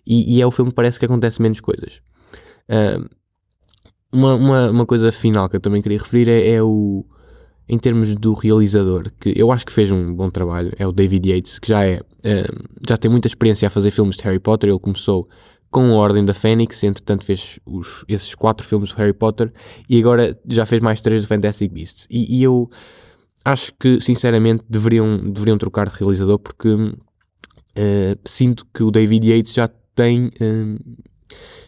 E, 0.06 0.36
e 0.36 0.40
é 0.40 0.46
o 0.46 0.50
filme 0.50 0.70
que 0.70 0.74
parece 0.74 0.98
que 0.98 1.04
acontece 1.04 1.42
menos 1.42 1.60
coisas. 1.60 2.00
Uh, 2.70 3.06
uma, 4.10 4.34
uma, 4.34 4.70
uma, 4.70 4.86
coisa 4.86 5.12
final 5.12 5.46
que 5.48 5.56
eu 5.56 5.60
também 5.60 5.82
queria 5.82 5.98
referir 5.98 6.26
é, 6.26 6.54
é, 6.54 6.62
o. 6.62 7.04
Em 7.68 7.78
termos 7.78 8.14
do 8.14 8.32
realizador, 8.34 9.10
que 9.20 9.32
eu 9.36 9.52
acho 9.52 9.64
que 9.64 9.72
fez 9.72 9.90
um 9.90 10.12
bom 10.14 10.28
trabalho, 10.30 10.72
é 10.76 10.86
o 10.86 10.92
David 10.92 11.28
Yates, 11.28 11.58
que 11.58 11.68
já 11.68 11.84
é. 11.84 12.00
Uh, 12.00 12.78
já 12.88 12.96
tem 12.96 13.10
muita 13.10 13.28
experiência 13.28 13.66
a 13.66 13.70
fazer 13.70 13.90
filmes 13.90 14.16
de 14.16 14.22
Harry 14.22 14.40
Potter. 14.40 14.70
Ele 14.70 14.78
começou 14.78 15.28
com 15.70 15.92
a 15.92 15.96
Ordem 15.96 16.24
da 16.24 16.32
Fênix, 16.32 16.82
entretanto 16.82 17.26
fez 17.26 17.60
os, 17.66 18.06
esses 18.08 18.34
quatro 18.34 18.66
filmes 18.66 18.90
do 18.90 18.96
Harry 18.96 19.12
Potter 19.12 19.52
e 19.88 19.98
agora 19.98 20.38
já 20.48 20.64
fez 20.64 20.80
mais 20.80 21.00
três 21.02 21.22
do 21.22 21.28
Fantastic 21.28 21.70
Beasts. 21.70 22.06
E, 22.10 22.38
e 22.38 22.42
eu 22.42 22.70
acho 23.44 23.72
que 23.78 24.00
sinceramente 24.00 24.64
deveriam, 24.68 25.18
deveriam 25.18 25.58
trocar 25.58 25.88
de 25.88 25.96
realizador 25.96 26.38
porque 26.38 26.68
uh, 26.68 26.92
sinto 28.24 28.66
que 28.72 28.82
o 28.82 28.90
David 28.90 29.30
Yates 29.30 29.52
já 29.52 29.68
tem 29.94 30.26
uh, 30.26 30.96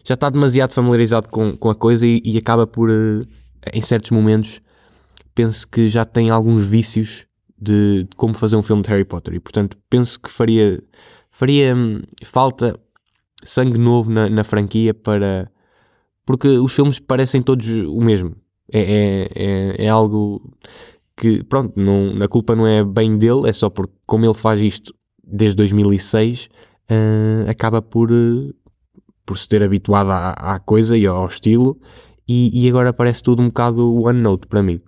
já 0.03 0.13
está 0.13 0.29
demasiado 0.29 0.71
familiarizado 0.71 1.29
com, 1.29 1.55
com 1.57 1.69
a 1.69 1.75
coisa 1.75 2.05
e, 2.05 2.21
e 2.23 2.37
acaba 2.37 2.65
por 2.65 2.89
uh, 2.89 3.27
em 3.73 3.81
certos 3.81 4.11
momentos 4.11 4.61
penso 5.33 5.67
que 5.67 5.89
já 5.89 6.05
tem 6.05 6.29
alguns 6.29 6.65
vícios 6.65 7.25
de, 7.57 8.03
de, 8.03 8.15
como 8.15 8.33
fazer 8.33 8.55
um 8.55 8.61
filme 8.61 8.81
de 8.81 8.89
Harry 8.89 9.05
Potter 9.05 9.33
e 9.33 9.39
portanto 9.39 9.77
penso 9.89 10.19
que 10.19 10.31
faria 10.31 10.81
faria 11.29 11.75
hum, 11.75 12.01
falta 12.23 12.79
sangue 13.45 13.77
novo 13.77 14.11
na, 14.11 14.29
na, 14.29 14.43
franquia 14.43 14.93
para. 14.93 15.49
Porque 16.25 16.47
os 16.47 16.73
filmes 16.73 16.99
parecem 16.99 17.41
todos 17.41 17.67
o 17.67 18.01
mesmo. 18.01 18.35
É, 18.73 18.79
é, 18.79 19.29
é, 19.35 19.85
é 19.85 19.89
algo 19.89 20.41
que, 21.17 21.43
pronto, 21.43 21.79
não, 21.79 22.21
a 22.21 22.27
culpa 22.27 22.55
não 22.55 22.67
é 22.67 22.83
bem 22.83 23.17
dele, 23.17 23.49
é 23.49 23.53
só 23.53 23.69
porque, 23.69 23.93
como 24.05 24.25
ele 24.25 24.33
faz 24.33 24.59
isto 24.61 24.93
desde 25.23 25.55
2006, 25.57 26.49
uh, 26.89 27.49
acaba 27.49 27.81
por, 27.81 28.11
uh, 28.11 28.53
por 29.25 29.37
se 29.37 29.47
ter 29.47 29.63
habituado 29.63 30.11
à, 30.11 30.31
à 30.31 30.59
coisa 30.59 30.97
e 30.97 31.05
ao 31.05 31.27
estilo, 31.27 31.79
e, 32.27 32.65
e, 32.65 32.67
agora 32.67 32.91
parece 32.91 33.21
tudo 33.21 33.41
um 33.41 33.47
bocado 33.47 34.01
one 34.01 34.19
note 34.19 34.47
para 34.47 34.63
mim. 34.63 34.81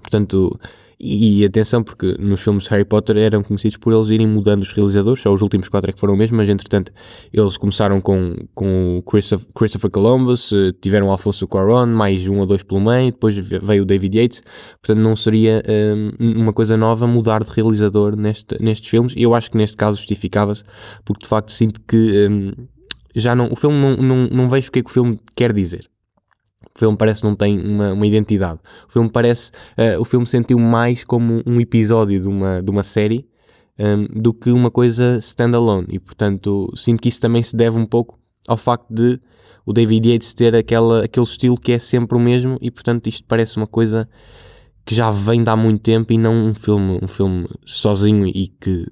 Portanto, 0.00 0.58
e, 1.02 1.44
atenção, 1.44 1.82
porque 1.82 2.14
nos 2.20 2.40
filmes 2.40 2.68
Harry 2.68 2.84
Potter 2.84 3.16
eram 3.16 3.42
conhecidos 3.42 3.76
por 3.76 3.92
eles 3.92 4.08
irem 4.08 4.26
mudando 4.26 4.62
os 4.62 4.72
realizadores, 4.72 5.20
só 5.20 5.32
os 5.34 5.42
últimos 5.42 5.68
quatro 5.68 5.90
é 5.90 5.92
que 5.92 5.98
foram 5.98 6.16
mesmo, 6.16 6.36
mas 6.36 6.48
entretanto 6.48 6.92
eles 7.32 7.56
começaram 7.56 8.00
com, 8.00 8.36
com 8.54 9.02
Christopher, 9.04 9.48
Christopher 9.52 9.90
Columbus, 9.90 10.52
eh, 10.52 10.72
tiveram 10.80 11.10
Alfonso 11.10 11.48
Cuarón, 11.48 11.88
mais 11.88 12.28
um 12.28 12.38
ou 12.38 12.46
dois 12.46 12.62
pelo 12.62 12.80
meio, 12.80 13.10
depois 13.10 13.36
veio 13.36 13.82
o 13.82 13.84
David 13.84 14.16
Yates, 14.16 14.42
portanto 14.80 15.02
não 15.02 15.16
seria 15.16 15.60
um, 15.66 16.10
ehm, 16.20 16.40
uma 16.40 16.52
coisa 16.52 16.76
nova 16.76 17.04
mudar 17.04 17.42
de 17.42 17.50
realizador 17.50 18.14
neste, 18.14 18.62
nestes 18.62 18.88
filmes, 18.88 19.14
e 19.16 19.22
eu 19.24 19.34
acho 19.34 19.50
que 19.50 19.56
neste 19.56 19.76
caso 19.76 19.96
justificava-se, 19.96 20.62
porque 21.04 21.22
de 21.22 21.28
facto 21.28 21.50
sinto 21.50 21.80
que 21.80 21.96
um, 21.96 22.48
ehm, 22.48 22.52
já 23.14 23.34
não, 23.34 23.50
o 23.50 23.56
filme 23.56 23.76
não, 23.76 23.96
não, 23.96 24.28
não 24.28 24.48
vejo 24.48 24.68
o 24.68 24.72
que 24.72 24.78
é 24.78 24.82
que 24.82 24.90
o 24.90 24.92
filme 24.92 25.18
quer 25.34 25.52
dizer. 25.52 25.91
O 26.74 26.78
filme 26.78 26.96
parece 26.96 27.20
que 27.20 27.26
não 27.26 27.36
tem 27.36 27.60
uma, 27.60 27.92
uma 27.92 28.06
identidade. 28.06 28.60
O 28.88 28.92
filme 28.92 29.10
parece. 29.10 29.50
Uh, 29.76 30.00
o 30.00 30.04
filme 30.04 30.26
sentiu 30.26 30.58
mais 30.58 31.04
como 31.04 31.42
um 31.46 31.60
episódio 31.60 32.20
de 32.20 32.28
uma, 32.28 32.62
de 32.62 32.70
uma 32.70 32.82
série 32.82 33.28
um, 33.78 33.84
ehm, 33.84 34.06
do 34.14 34.32
que 34.32 34.50
uma 34.50 34.70
coisa 34.70 35.18
standalone. 35.18 35.86
E 35.90 35.98
portanto 35.98 36.72
sinto 36.76 37.00
que 37.00 37.08
isso 37.08 37.20
também 37.20 37.42
se 37.42 37.54
deve 37.54 37.76
um 37.76 37.86
pouco 37.86 38.18
ao 38.46 38.56
facto 38.56 38.86
de 38.90 39.20
o 39.64 39.72
David 39.72 40.08
Yates 40.08 40.34
ter 40.34 40.56
aquela, 40.56 41.04
aquele 41.04 41.26
estilo 41.26 41.56
que 41.56 41.72
é 41.72 41.78
sempre 41.78 42.16
o 42.16 42.20
mesmo 42.20 42.58
e 42.60 42.70
portanto 42.70 43.06
isto 43.06 43.24
parece 43.26 43.56
uma 43.56 43.66
coisa 43.66 44.08
que 44.84 44.94
já 44.94 45.10
vem 45.10 45.42
de 45.44 45.48
há 45.48 45.56
muito 45.56 45.80
tempo 45.80 46.12
e 46.12 46.18
não 46.18 46.34
um 46.34 46.54
filme, 46.54 46.98
um 47.00 47.06
filme 47.06 47.46
sozinho 47.64 48.26
e 48.26 48.48
que, 48.48 48.86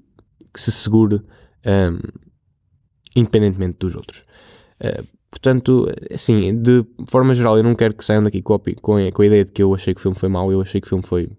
que 0.54 0.60
se 0.60 0.70
segure 0.70 1.16
um, 1.16 1.20
ehm, 1.64 1.98
independentemente 3.16 3.78
dos 3.78 3.96
outros. 3.96 4.24
Uh, 4.80 5.04
Portanto, 5.30 5.86
assim, 6.12 6.60
de 6.60 6.84
forma 7.08 7.34
geral, 7.34 7.56
eu 7.56 7.62
não 7.62 7.74
quero 7.74 7.94
que 7.94 8.04
saiam 8.04 8.22
daqui 8.22 8.42
com 8.42 8.54
a, 8.54 8.60
com 8.82 8.96
a, 8.96 9.26
ideia 9.26 9.44
de 9.44 9.52
que 9.52 9.62
eu 9.62 9.74
achei 9.74 9.94
que 9.94 10.00
o 10.00 10.02
filme 10.02 10.18
foi 10.18 10.28
mau, 10.28 10.50
eu 10.50 10.60
achei 10.60 10.80
que 10.80 10.86
o 10.86 10.88
filme 10.88 11.04
foi, 11.06 11.30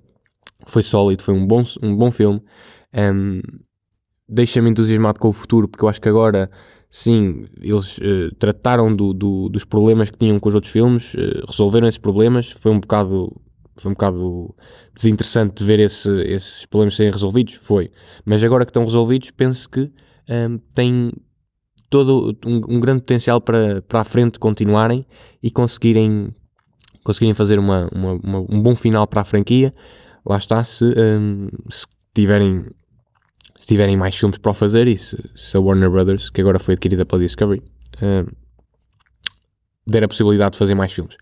foi 0.66 0.82
sólido, 0.82 1.22
foi 1.22 1.34
um 1.34 1.46
bom, 1.46 1.62
um 1.84 1.96
bom 1.96 2.10
filme. 2.12 2.42
Um, 2.94 3.42
Deixa-me 4.34 4.70
entusiasmado 4.70 5.20
com 5.20 5.28
o 5.28 5.34
futuro, 5.34 5.68
porque 5.68 5.84
eu 5.84 5.90
acho 5.90 6.00
que 6.00 6.08
agora, 6.08 6.50
sim, 6.90 7.44
eles 7.62 7.98
uh, 7.98 8.34
trataram 8.40 8.96
do, 8.96 9.14
do, 9.14 9.50
dos 9.50 9.66
problemas 9.66 10.10
que 10.10 10.18
tinham 10.18 10.40
com 10.40 10.48
os 10.48 10.56
outros 10.56 10.72
filmes, 10.72 11.14
uh, 11.16 11.46
resolveram 11.50 11.86
esses 11.86 11.98
problemas. 11.98 12.50
Foi 12.50 12.72
um 12.72 12.80
bocado 12.80 13.30
foi 13.76 13.90
um 13.90 13.94
bocado 13.94 14.56
desinteressante 14.94 15.56
de 15.56 15.66
ver 15.66 15.80
esse, 15.80 16.12
esses 16.22 16.66
problemas 16.66 16.96
serem 16.96 17.12
resolvidos, 17.12 17.56
foi. 17.56 17.92
Mas 18.24 18.44
agora 18.44 18.64
que 18.66 18.70
estão 18.70 18.84
resolvidos, 18.84 19.32
penso 19.32 19.70
que 19.70 19.92
um, 20.30 20.60
tem, 20.74 21.12
todo 21.92 22.36
um, 22.46 22.62
um, 22.70 22.80
grande 22.80 23.02
potencial 23.02 23.42
para, 23.42 23.82
para 23.82 24.00
a 24.00 24.04
frente 24.06 24.40
continuarem 24.40 25.06
e 25.44 25.52
conseguirem, 25.52 26.34
conseguirem 27.04 27.34
fazer 27.34 27.60
uma, 27.60 27.90
uma, 27.94 28.14
uma, 28.14 28.40
um 28.50 28.62
bom 28.62 28.74
final 28.74 29.06
para 29.06 29.22
a 29.22 29.26
franquia. 29.26 29.74
Lá 30.26 30.38
está, 30.38 30.64
se, 30.64 30.86
um, 30.86 31.50
se 31.70 31.86
tiverem 32.16 32.66
se 33.58 33.68
tiverem 33.68 33.98
mais 33.98 34.16
filmes 34.16 34.40
para 34.40 34.54
fazer 34.54 34.88
e 34.88 34.98
se, 34.98 35.18
se, 35.36 35.56
a 35.56 35.60
Warner 35.60 35.92
Brothers, 35.92 36.30
que 36.30 36.42
agora 36.42 36.58
foi 36.58 36.74
adquirida 36.74 37.06
pela 37.06 37.22
Discovery, 37.22 37.62
um, 38.02 38.26
der 39.86 40.06
a 40.06 40.08
possibilidade 40.08 40.54
de 40.54 40.58
fazer 40.58 40.74
mais 40.74 40.94
filmes. 40.94 41.18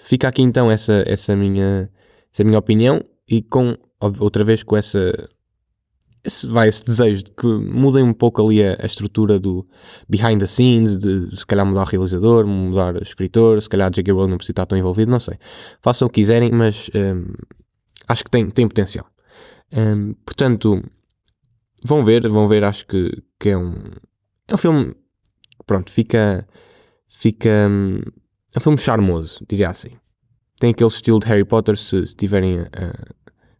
Fica 0.00 0.28
aqui 0.28 0.42
então 0.42 0.70
essa, 0.70 1.02
essa, 1.06 1.34
minha, 1.34 1.90
essa 2.32 2.44
minha 2.44 2.58
opinião 2.58 3.04
e 3.28 3.42
com 3.42 3.76
outra 4.20 4.44
vez 4.44 4.62
com 4.62 4.76
essa 4.76 5.28
esse, 6.24 6.46
vai, 6.46 6.68
esse 6.68 6.84
desejo 6.84 7.24
de 7.24 7.32
que 7.32 7.46
mudem 7.46 8.02
um 8.02 8.12
pouco 8.12 8.44
ali 8.44 8.62
a, 8.62 8.76
a, 8.80 8.86
estrutura 8.86 9.38
do 9.38 9.66
behind 10.08 10.40
the 10.40 10.46
scenes, 10.46 10.98
de 10.98 11.36
se 11.36 11.46
calhar 11.46 11.66
mudar 11.66 11.82
o 11.82 11.84
realizador, 11.84 12.46
mudar 12.46 12.96
o 12.96 13.02
escritor, 13.02 13.60
se 13.60 13.68
calhar 13.68 13.90
J.K. 13.90 14.12
Rowling 14.12 14.30
não 14.30 14.36
precisa 14.38 14.52
estar 14.52 14.66
tão 14.66 14.78
envolvido, 14.78 15.10
não 15.10 15.20
sei. 15.20 15.38
Façam 15.80 16.06
o 16.06 16.10
que 16.10 16.20
quiserem, 16.20 16.50
mas 16.50 16.90
um, 16.94 17.32
acho 18.08 18.24
que 18.24 18.30
tem, 18.30 18.48
tem 18.50 18.66
potencial. 18.66 19.06
Um, 19.72 20.14
portanto, 20.24 20.82
vão 21.84 22.02
ver, 22.02 22.28
vão 22.28 22.48
ver, 22.48 22.64
acho 22.64 22.86
que, 22.86 23.22
que 23.38 23.50
é 23.50 23.58
um 23.58 23.74
é 24.48 24.54
um 24.54 24.58
filme, 24.58 24.94
pronto, 25.66 25.90
fica 25.90 26.46
fica, 27.08 27.68
um, 27.70 28.00
é 28.54 28.58
um 28.58 28.60
filme 28.60 28.78
charmoso, 28.78 29.44
diria 29.48 29.68
assim. 29.68 29.90
Tem 30.58 30.70
aquele 30.70 30.88
estilo 30.88 31.18
de 31.18 31.26
Harry 31.26 31.44
Potter, 31.44 31.76
se, 31.76 32.06
se 32.06 32.14
tiverem, 32.14 32.60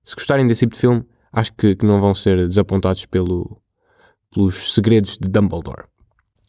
se 0.02 0.14
gostarem 0.14 0.47
desse 0.47 0.61
tipo 0.61 0.75
de 0.75 0.80
filme, 0.80 1.04
acho 1.35 1.53
que, 1.53 1.75
que 1.75 1.85
não 1.85 2.00
vão 2.00 2.14
ser 2.14 2.47
desapontados 2.47 3.05
pelo, 3.07 3.61
pelos 4.33 4.73
segredos 4.73 5.19
de 5.21 5.29
Dumbledore. 5.29 5.85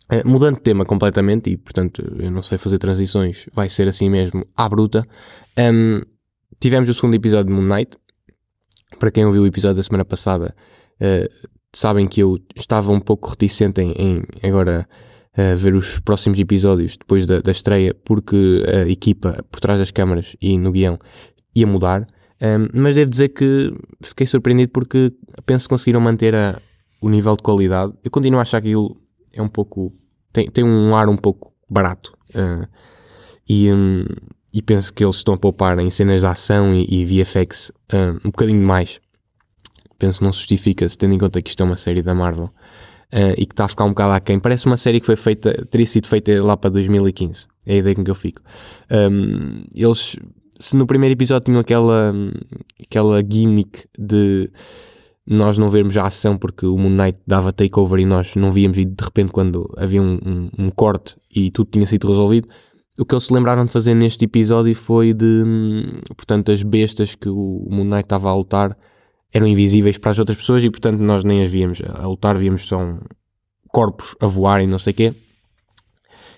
É, 0.08 0.24
mudando 0.24 0.58
de 0.58 0.62
tema 0.62 0.86
completamente, 0.86 1.50
e 1.50 1.58
portanto 1.58 2.04
eu 2.20 2.30
não 2.30 2.44
sei 2.44 2.60
fazer 2.60 2.78
transições, 2.78 3.48
vai 3.54 3.68
ser 3.70 3.88
assim 3.88 4.10
mesmo 4.10 4.46
à 4.56 4.70
bruta. 4.70 5.04
Um, 5.58 6.00
tivemos 6.60 6.88
o 6.88 6.94
segundo 6.94 7.16
episódio 7.16 7.48
de 7.48 7.54
Moon 7.54 7.68
Knight. 7.68 7.98
Para 9.00 9.10
quem 9.10 9.26
ouviu 9.26 9.42
o 9.42 9.48
episódio 9.48 9.78
da 9.78 9.84
semana 9.84 10.06
passada, 10.06 10.56
uh, 11.02 11.50
sabem 11.74 12.08
que 12.08 12.22
eu 12.22 12.38
estava 12.56 12.92
um 12.92 13.00
pouco 13.00 13.30
reticente 13.30 13.82
em, 13.82 13.94
em 13.98 14.50
agora 14.50 14.88
uh, 15.36 15.58
ver 15.58 15.74
os 15.74 16.00
próximos 16.00 16.40
episódios 16.40 16.98
depois 16.98 17.26
da, 17.26 17.40
da, 17.40 17.52
estreia, 17.52 17.94
porque 18.06 18.64
a 18.68 18.88
equipa 18.88 19.44
por 19.50 19.60
trás 19.60 19.80
das 19.80 19.90
câmaras 19.90 20.36
e 20.40 20.56
no 20.58 20.72
guião 20.72 21.00
ia 21.56 21.66
mudar. 21.66 22.06
Um, 22.42 22.82
mas 22.82 22.96
devo 22.96 23.10
dizer 23.10 23.30
que 23.30 23.74
fiquei 24.02 24.28
surpreendido 24.28 24.72
porque 24.72 25.14
penso 25.46 25.66
que 25.66 25.70
conseguiram 25.70 26.02
manter 26.02 26.36
a, 26.36 26.62
o 27.02 27.10
nível 27.10 27.36
de 27.36 27.44
qualidade. 27.44 27.94
Eu 28.04 28.12
continuo 28.12 28.40
a 28.40 28.42
achar 28.42 28.62
que 28.62 28.68
aquilo 28.68 28.98
é 29.34 29.42
um 29.42 29.48
pouco. 29.48 29.94
tem, 30.34 30.50
tem 30.50 30.64
um 30.64 30.96
ar 30.96 31.08
um 31.08 31.18
pouco 31.18 31.54
barato. 31.70 32.14
Uh, 32.32 32.68
e, 33.48 33.72
um, 33.72 34.06
e 34.52 34.62
penso 34.62 34.94
que 34.94 35.04
eles 35.04 35.16
estão 35.18 35.34
a 35.34 35.38
poupar 35.38 35.78
em 35.80 35.90
cenas 35.90 36.22
de 36.22 36.28
ação 36.28 36.74
e, 36.74 36.86
e 36.90 37.06
VFX 37.06 37.70
uh, 37.70 38.18
um 38.24 38.32
bocadinho 38.32 38.66
mais. 38.66 39.00
Penso 39.98 40.24
não 40.24 40.34
se 40.34 40.40
justifica-se, 40.40 40.98
tendo 40.98 41.14
em 41.14 41.18
conta 41.18 41.42
que 41.42 41.50
isto 41.50 41.64
é 41.64 41.66
uma 41.66 41.78
série 41.78 42.02
da 42.02 42.14
Marvel 42.14 42.46
uh, 43.14 43.34
e 43.38 43.46
que 43.46 43.54
está 43.54 43.66
a 43.66 43.68
ficar 43.68 43.86
um 43.86 43.90
bocado 43.90 44.14
aquém. 44.14 44.40
Parece 44.40 44.66
uma 44.66 44.78
série 44.78 45.00
que 45.00 45.06
foi 45.06 45.16
feita, 45.16 45.66
teria 45.70 45.88
sido 45.88 46.08
feita 46.08 46.44
lá 46.44 46.58
para 46.58 46.70
2015. 46.72 47.48
É 47.66 47.74
a 47.74 47.78
ideia 47.78 47.96
com 47.96 48.04
que 48.04 48.12
eu 48.12 48.16
fico. 48.16 48.42
Um, 48.92 49.64
eles 49.74 50.18
se 50.60 50.76
no 50.76 50.86
primeiro 50.88 51.14
episódio 51.14 51.46
tinham 51.46 51.60
aquela, 51.60 52.14
aquela 52.82 53.22
gimmick 53.28 53.86
de 53.98 54.50
nós 55.26 55.58
não 55.58 55.70
vermos 55.70 55.98
a 55.98 56.06
ação 56.06 56.38
porque 56.38 56.66
o 56.66 56.78
Moon 56.78 56.92
Knight 56.92 57.20
dava 57.26 57.52
takeover 57.52 58.00
e 58.00 58.06
nós 58.06 58.36
não 58.36 58.52
víamos 58.52 58.78
e 58.78 58.86
de 58.86 59.04
repente 59.04 59.32
quando 59.32 59.72
havia 59.78 60.02
um, 60.02 60.20
um, 60.26 60.50
um 60.66 60.70
corte 60.70 61.16
e 61.34 61.50
tudo 61.50 61.72
tinha 61.72 61.88
sido 61.88 62.08
resolvido, 62.08 62.48
o 63.00 63.06
que 63.06 63.14
eles 63.14 63.26
se 63.26 63.34
lembraram 63.34 63.66
de 63.66 63.72
fazer 63.72 63.94
neste 63.94 64.26
episódio 64.26 64.74
foi 64.76 65.14
de, 65.14 65.44
portanto, 66.16 66.52
as 66.52 66.64
bestas 66.64 67.16
que 67.16 67.28
o 67.28 67.68
Moon 67.70 67.84
Knight 67.84 68.06
estava 68.06 68.30
a 68.30 68.36
lutar 68.36 68.78
eram 69.34 69.48
invisíveis 69.48 69.98
para 69.98 70.12
as 70.12 70.20
outras 70.20 70.38
pessoas 70.38 70.64
e, 70.64 70.70
portanto, 70.70 71.00
nós 71.02 71.26
nem 71.26 71.44
as 71.44 71.52
víamos. 71.52 71.82
A 71.94 72.08
lutar, 72.08 72.38
víamos 72.38 72.66
só 72.66 72.80
corpos 73.68 74.16
a 74.22 74.28
voar 74.28 74.62
e 74.62 74.68
não 74.68 74.80
sei 74.80 74.92
o 74.92 74.96
quê 74.96 75.14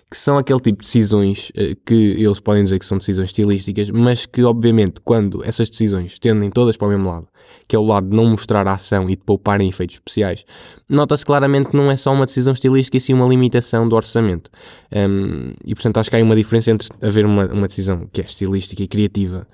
que 0.10 0.18
são 0.18 0.38
aquele 0.38 0.60
tipo 0.60 0.80
de 0.80 0.86
decisões 0.86 1.50
uh, 1.50 1.76
que 1.86 1.94
eles 1.94 2.40
podem 2.40 2.64
dizer 2.64 2.80
que 2.80 2.86
são 2.86 2.98
decisões 2.98 3.28
estilísticas, 3.28 3.90
mas 3.90 4.26
que, 4.26 4.44
obviamente, 4.44 5.02
quando 5.02 5.44
essas 5.44 5.70
decisões 5.70 6.18
tendem 6.18 6.50
todas 6.50 6.78
para 6.78 6.88
o 6.88 6.92
mesmo 6.92 7.10
lado, 7.10 7.28
que 7.68 7.76
é 7.76 7.80
o 7.80 7.84
lado 7.84 8.10
de 8.10 8.16
não 8.16 8.26
mostrar 8.30 8.66
a 8.68 8.74
ação 8.74 9.10
e 9.10 9.16
de 9.16 9.24
pouparem 9.24 9.68
efeitos 9.68 9.96
especiais, 9.98 10.46
nota-se 10.90 11.26
claramente 11.26 11.72
que 11.72 11.78
não 11.78 11.92
é 11.92 11.98
só 11.98 12.14
uma 12.14 12.26
decisão 12.26 12.54
estilística 12.54 12.98
e 12.98 13.02
sim 13.02 13.14
uma 13.14 13.28
limitação 13.28 13.88
do 13.88 13.96
orçamento. 13.96 14.50
Um, 14.94 15.54
e, 15.66 15.76
portanto, 15.76 15.98
acho 15.98 16.10
que 16.10 16.16
há 16.16 16.24
uma 16.24 16.36
diferença 16.36 16.72
entre 16.72 16.88
haver 17.02 17.26
uma, 17.26 17.46
uma 17.48 17.68
decisão 17.68 18.08
que 18.12 18.22
é 18.22 18.24
estilística 18.24 18.82
e 18.82 18.88
criativa, 18.88 19.46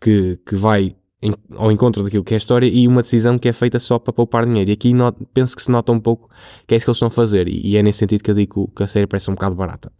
que, 0.00 0.38
que 0.46 0.54
vai 0.54 0.94
em, 1.24 1.34
ao 1.56 1.72
encontro 1.72 2.04
daquilo 2.04 2.22
que 2.22 2.34
é 2.34 2.36
a 2.36 2.38
história 2.38 2.66
e 2.66 2.86
uma 2.86 3.00
decisão 3.00 3.38
que 3.38 3.48
é 3.48 3.52
feita 3.52 3.80
só 3.80 3.98
para 3.98 4.12
poupar 4.12 4.44
dinheiro. 4.44 4.70
E 4.70 4.74
aqui 4.74 4.92
not, 4.92 5.16
penso 5.32 5.56
que 5.56 5.62
se 5.62 5.70
nota 5.70 5.90
um 5.90 5.98
pouco 5.98 6.28
que 6.66 6.74
é 6.74 6.76
isso 6.76 6.84
que 6.84 6.90
eles 6.90 6.96
estão 6.96 7.08
a 7.08 7.10
fazer, 7.10 7.48
e, 7.48 7.66
e 7.66 7.76
é 7.76 7.82
nesse 7.82 8.00
sentido 8.00 8.22
que 8.22 8.30
eu 8.30 8.34
digo 8.34 8.70
que 8.76 8.82
a 8.82 8.86
série 8.86 9.06
parece 9.06 9.30
um 9.30 9.34
bocado 9.34 9.56
barata. 9.56 9.90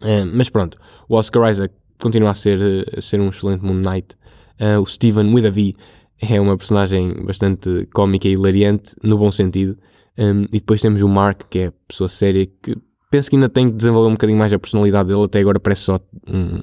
Uh, 0.00 0.26
mas 0.32 0.48
pronto, 0.48 0.78
o 1.08 1.16
Oscar 1.16 1.50
Isaac 1.50 1.74
continua 2.00 2.30
a 2.30 2.34
ser, 2.34 2.58
a 2.96 3.00
ser 3.00 3.20
um 3.20 3.28
excelente 3.28 3.64
Moon 3.64 3.80
Knight. 3.80 4.16
Uh, 4.60 4.80
o 4.80 4.86
Steven 4.86 5.32
with 5.32 5.46
a 5.46 5.50
V 5.50 5.74
é 6.20 6.40
uma 6.40 6.56
personagem 6.56 7.12
bastante 7.24 7.86
cómica 7.92 8.26
e 8.26 8.32
hilariante, 8.32 8.94
no 9.02 9.18
bom 9.18 9.30
sentido. 9.30 9.76
Um, 10.16 10.44
e 10.44 10.58
depois 10.60 10.80
temos 10.80 11.02
o 11.02 11.08
Mark, 11.08 11.42
que 11.50 11.58
é 11.58 11.72
pessoa 11.88 12.08
séria 12.08 12.46
que 12.46 12.76
penso 13.14 13.30
que 13.30 13.36
ainda 13.36 13.48
tem 13.48 13.70
que 13.70 13.76
desenvolver 13.76 14.08
um 14.08 14.14
bocadinho 14.14 14.36
mais 14.36 14.52
a 14.52 14.58
personalidade 14.58 15.08
dele. 15.08 15.22
Até 15.22 15.38
agora 15.38 15.60
parece 15.60 15.82
só 15.82 16.00
um, 16.28 16.58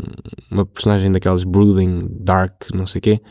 uma 0.51 0.65
personagem 0.65 1.09
daquelas 1.09 1.45
brooding, 1.45 2.09
dark, 2.19 2.65
não 2.73 2.85
sei 2.85 2.99
o 2.99 3.01
quê. 3.01 3.21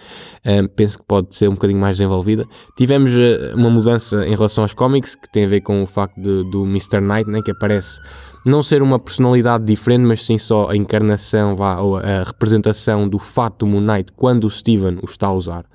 Um, 0.47 0.67
penso 0.67 0.97
que 0.97 1.05
pode 1.05 1.35
ser 1.35 1.47
um 1.49 1.53
bocadinho 1.53 1.79
mais 1.79 1.99
desenvolvida. 1.99 2.47
Tivemos 2.79 3.13
uh, 3.13 3.55
uma 3.55 3.69
mudança 3.69 4.27
em 4.27 4.31
relação 4.31 4.65
aos 4.65 4.73
cómics, 4.73 5.15
que 5.17 5.31
tem 5.31 5.45
a 5.45 5.49
ver 5.49 5.61
com 5.61 5.83
o 5.83 5.87
facto 5.87 6.19
de, 6.19 6.51
do 6.51 6.65
Mr. 6.65 7.03
Knight, 7.03 7.29
né, 7.29 7.43
que 7.43 7.51
aparece 7.51 8.01
não 8.47 8.63
ser 8.63 8.81
uma 8.81 8.99
personalidade 8.99 9.67
diferente, 9.67 10.07
mas 10.07 10.25
sim 10.25 10.39
só 10.39 10.71
a 10.71 10.75
encarnação, 10.75 11.55
vá, 11.55 11.79
ou 11.79 11.99
a 11.99 12.23
representação 12.25 13.07
do 13.07 13.19
fato 13.19 13.67
do 13.67 13.67
Moon 13.67 13.83
Knight 13.83 14.13
quando 14.17 14.45
o 14.45 14.51
Steven 14.51 14.99
o 15.03 15.05
está 15.05 15.27
a 15.27 15.35
usar. 15.35 15.67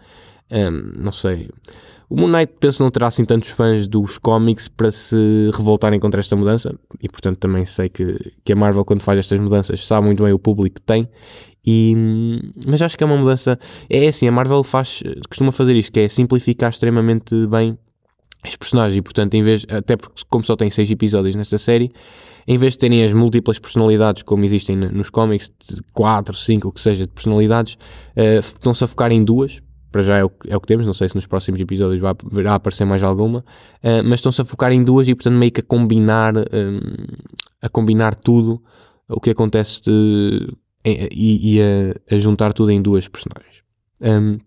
Um, 0.51 0.93
não 0.97 1.11
sei. 1.11 1.51
O 2.09 2.15
Moon 2.15 2.27
Knight 2.27 2.53
penso 2.59 2.83
não 2.83 2.91
terá 2.91 3.07
assim 3.07 3.25
tantos 3.25 3.49
fãs 3.49 3.87
dos 3.87 4.17
cómics 4.17 4.67
para 4.67 4.91
se 4.91 5.49
revoltarem 5.53 5.99
contra 5.99 6.19
esta 6.19 6.35
mudança. 6.35 6.73
E 7.01 7.09
portanto 7.09 7.37
também 7.37 7.65
sei 7.65 7.89
que, 7.89 8.33
que 8.43 8.53
a 8.53 8.55
Marvel 8.55 8.85
quando 8.85 9.01
faz 9.01 9.19
estas 9.19 9.39
mudanças 9.39 9.85
sabe 9.85 10.05
muito 10.05 10.23
bem 10.23 10.33
o 10.33 10.39
público 10.39 10.75
que 10.75 10.81
tem. 10.81 11.09
E, 11.65 11.95
mas 12.67 12.81
acho 12.81 12.95
que 12.95 13.03
é 13.03 13.07
uma 13.07 13.17
mudança 13.17 13.57
é 13.89 14.07
assim, 14.07 14.27
a 14.27 14.31
Marvel 14.31 14.63
faz, 14.63 15.01
costuma 15.27 15.51
fazer 15.51 15.75
isto, 15.75 15.91
que 15.91 16.01
é 16.01 16.07
simplificar 16.07 16.69
extremamente 16.69 17.47
bem 17.47 17.77
as 18.43 18.55
personagens. 18.55 18.97
E 18.97 19.01
portanto 19.01 19.33
em 19.33 19.41
vez, 19.41 19.65
até 19.69 19.97
porque 19.97 20.21
como 20.29 20.43
só 20.43 20.55
tem 20.55 20.69
seis 20.69 20.89
episódios 20.91 21.35
nesta 21.35 21.57
série 21.57 21.91
em 22.47 22.57
vez 22.57 22.73
de 22.73 22.79
terem 22.79 23.03
as 23.03 23.13
múltiplas 23.13 23.57
personalidades 23.57 24.23
como 24.23 24.45
existem 24.45 24.75
nos 24.75 25.09
cómics, 25.09 25.51
de 25.67 25.81
4, 25.93 26.35
5, 26.35 26.67
o 26.67 26.71
que 26.71 26.79
seja 26.79 27.05
de 27.05 27.11
personalidades, 27.11 27.73
uh, 27.73 28.39
estão-se 28.39 28.83
a 28.83 28.87
focar 28.87 29.11
em 29.11 29.23
duas, 29.23 29.61
para 29.95 30.03
já 30.03 30.17
é 30.17 30.25
o, 30.25 30.29
que, 30.29 30.51
é 30.51 30.57
o 30.57 30.59
que 30.59 30.67
temos, 30.67 30.85
não 30.85 30.93
sei 30.93 31.07
se 31.07 31.15
nos 31.15 31.25
próximos 31.25 31.57
episódios 31.61 32.01
vai, 32.01 32.13
a 32.45 32.55
aparecer 32.55 32.83
mais 32.83 33.01
alguma, 33.01 33.39
uh, 33.39 34.03
mas 34.03 34.15
estão-se 34.15 34.41
a 34.41 34.43
focar 34.43 34.73
em 34.73 34.83
duas 34.83 35.07
e 35.07 35.15
portanto 35.15 35.35
meio 35.35 35.53
que 35.53 35.61
a 35.61 35.63
combinar, 35.63 36.33
um, 36.37 36.79
a 37.61 37.69
combinar 37.69 38.13
tudo 38.13 38.61
o 39.07 39.21
que 39.21 39.29
acontece 39.29 39.83
de, 39.83 40.53
e, 40.83 41.55
e 41.55 41.61
a, 41.61 42.13
a, 42.13 42.19
juntar 42.19 42.51
tudo 42.51 42.71
em 42.71 42.81
duas 42.81 43.07
personagens. 43.07 43.63
Um, 44.01 44.37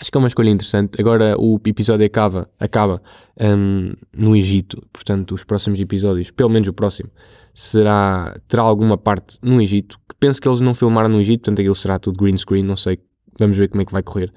acho 0.00 0.10
que 0.10 0.16
é 0.16 0.18
uma 0.18 0.28
escolha 0.28 0.48
interessante. 0.48 0.98
Agora 0.98 1.36
o 1.38 1.60
episódio 1.66 2.06
acaba, 2.06 2.48
acaba 2.58 3.02
um, 3.38 3.92
no 4.16 4.34
Egito, 4.34 4.82
portanto, 4.90 5.34
os 5.34 5.44
próximos 5.44 5.78
episódios, 5.78 6.30
pelo 6.30 6.48
menos 6.48 6.68
o 6.68 6.72
próximo, 6.72 7.10
será, 7.54 8.34
terá 8.48 8.62
alguma 8.62 8.96
parte 8.96 9.36
no 9.42 9.60
Egito. 9.60 9.98
Que 10.08 10.16
penso 10.18 10.40
que 10.40 10.48
eles 10.48 10.62
não 10.62 10.72
filmaram 10.72 11.10
no 11.10 11.20
Egito, 11.20 11.42
portanto, 11.42 11.58
aquilo 11.58 11.74
será 11.74 11.98
tudo 11.98 12.18
green 12.18 12.38
screen. 12.38 12.64
Não 12.64 12.78
sei, 12.78 12.98
vamos 13.38 13.56
ver 13.56 13.68
como 13.68 13.82
é 13.82 13.84
que 13.84 13.92
vai 13.92 14.02
correr. 14.02 14.32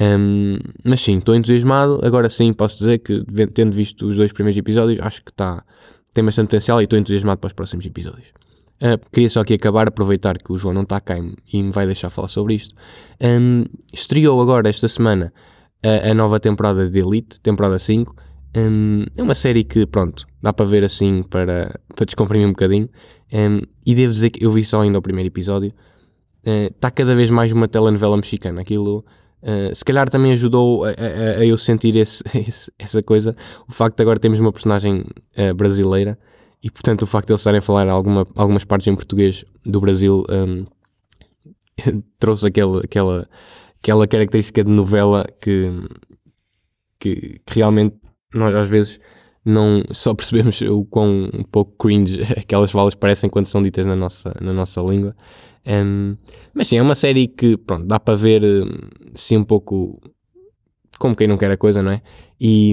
Um, 0.00 0.58
mas 0.84 1.00
sim, 1.00 1.18
estou 1.18 1.34
entusiasmado. 1.34 2.00
Agora 2.02 2.28
sim, 2.28 2.52
posso 2.52 2.78
dizer 2.78 2.98
que, 2.98 3.24
tendo 3.52 3.72
visto 3.72 4.06
os 4.06 4.16
dois 4.16 4.32
primeiros 4.32 4.58
episódios, 4.58 5.00
acho 5.00 5.24
que 5.24 5.30
está, 5.30 5.64
tem 6.12 6.24
bastante 6.24 6.48
potencial 6.48 6.80
e 6.80 6.84
estou 6.84 6.98
entusiasmado 6.98 7.40
para 7.40 7.48
os 7.48 7.54
próximos 7.54 7.86
episódios. 7.86 8.32
Uh, 8.82 8.98
queria 9.12 9.30
só 9.30 9.40
aqui 9.40 9.54
acabar, 9.54 9.86
aproveitar 9.86 10.36
que 10.36 10.52
o 10.52 10.58
João 10.58 10.74
não 10.74 10.82
está 10.82 11.00
cá 11.00 11.16
e 11.16 11.62
me 11.62 11.70
vai 11.70 11.86
deixar 11.86 12.10
falar 12.10 12.28
sobre 12.28 12.54
isto. 12.54 12.74
Um, 13.20 13.64
estreou 13.92 14.40
agora 14.42 14.68
esta 14.68 14.88
semana 14.88 15.32
a, 15.82 16.10
a, 16.10 16.14
nova 16.14 16.40
temporada 16.40 16.88
de 16.88 16.98
Elite, 16.98 17.40
temporada 17.40 17.78
5. 17.78 18.14
Um, 18.56 19.04
é 19.16 19.22
uma 19.22 19.34
série 19.34 19.62
que, 19.64 19.86
pronto, 19.86 20.26
dá 20.42 20.52
para 20.52 20.66
ver 20.66 20.84
assim 20.84 21.22
para, 21.22 21.80
para 21.94 22.04
descomprimir 22.04 22.46
um 22.46 22.50
bocadinho. 22.50 22.88
Um, 23.32 23.60
e 23.86 23.94
devo 23.94 24.12
dizer 24.12 24.30
que 24.30 24.44
eu 24.44 24.50
vi 24.50 24.64
só 24.64 24.80
ainda 24.80 24.98
o 24.98 25.02
primeiro 25.02 25.28
episódio. 25.28 25.72
Está 26.44 26.88
uh, 26.88 26.92
cada 26.92 27.14
vez 27.14 27.30
mais 27.30 27.52
uma 27.52 27.66
telenovela 27.66 28.16
mexicana. 28.16 28.60
Aquilo. 28.60 29.04
Uh, 29.42 29.74
se 29.74 29.84
calhar 29.84 30.08
também 30.08 30.32
ajudou 30.32 30.84
a, 30.84 30.88
a, 30.88 31.40
a 31.40 31.44
eu 31.44 31.58
sentir 31.58 31.96
esse, 31.96 32.22
esse, 32.34 32.72
essa 32.78 33.02
coisa, 33.02 33.36
o 33.68 33.72
facto 33.72 33.96
de 33.96 34.02
agora 34.02 34.18
termos 34.18 34.40
uma 34.40 34.50
personagem 34.50 35.04
uh, 35.36 35.54
brasileira 35.54 36.18
e 36.62 36.70
portanto 36.70 37.02
o 37.02 37.06
facto 37.06 37.26
de 37.26 37.32
eles 37.34 37.42
estarem 37.42 37.58
a 37.58 37.62
falar 37.62 37.86
alguma, 37.90 38.26
algumas 38.34 38.64
partes 38.64 38.86
em 38.86 38.94
português 38.94 39.44
do 39.66 39.82
Brasil 39.82 40.24
um, 40.30 40.64
trouxe 42.18 42.46
aquele, 42.46 42.78
aquela, 42.82 43.28
aquela 43.82 44.08
característica 44.08 44.64
de 44.64 44.70
novela 44.70 45.26
que, 45.42 45.70
que, 46.98 47.38
que, 47.44 47.54
realmente 47.54 47.96
nós 48.32 48.56
às 48.56 48.66
vezes 48.66 48.98
não 49.44 49.82
só 49.92 50.14
percebemos 50.16 50.58
o 50.62 50.86
quão 50.86 51.28
um 51.34 51.44
pouco 51.44 51.76
cringe 51.76 52.22
aquelas 52.38 52.70
falas 52.70 52.94
parecem 52.94 53.28
quando 53.28 53.44
são 53.44 53.62
ditas 53.62 53.84
na 53.84 53.94
nossa, 53.94 54.34
na 54.40 54.54
nossa 54.54 54.80
língua. 54.80 55.14
Um, 55.66 56.16
mas 56.52 56.68
sim, 56.68 56.76
é 56.76 56.82
uma 56.82 56.94
série 56.94 57.26
que 57.26 57.56
pronto, 57.56 57.86
dá 57.86 57.98
para 57.98 58.16
ver 58.16 58.44
hum, 58.44 58.68
sim 59.14 59.38
um 59.38 59.44
pouco 59.44 60.00
como 60.98 61.16
quem 61.16 61.26
não 61.26 61.38
quer 61.38 61.50
a 61.50 61.56
coisa, 61.56 61.82
não 61.82 61.90
é? 61.90 62.02
E, 62.40 62.72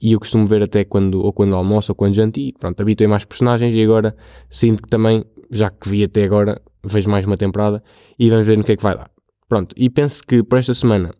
e 0.00 0.12
eu 0.12 0.20
costumo 0.20 0.46
ver 0.46 0.62
até 0.62 0.84
quando, 0.84 1.20
ou 1.22 1.32
quando 1.32 1.54
almoço 1.54 1.92
ou 1.92 1.96
quando 1.96 2.14
janto, 2.14 2.38
e 2.38 2.52
pronto, 2.52 2.80
habituei 2.80 3.08
mais 3.08 3.24
personagens 3.24 3.74
e 3.74 3.82
agora 3.82 4.16
sinto 4.48 4.82
que 4.82 4.88
também, 4.88 5.24
já 5.50 5.70
que 5.70 5.88
vi 5.88 6.04
até 6.04 6.24
agora, 6.24 6.60
vejo 6.84 7.10
mais 7.10 7.26
uma 7.26 7.36
temporada 7.36 7.82
e 8.18 8.30
vamos 8.30 8.46
ver 8.46 8.56
no 8.56 8.64
que 8.64 8.72
é 8.72 8.76
que 8.76 8.82
vai 8.82 8.96
dar. 8.96 9.10
Pronto, 9.48 9.74
e 9.76 9.90
penso 9.90 10.22
que 10.22 10.42
por 10.42 10.58
esta 10.58 10.74
semana 10.74 11.14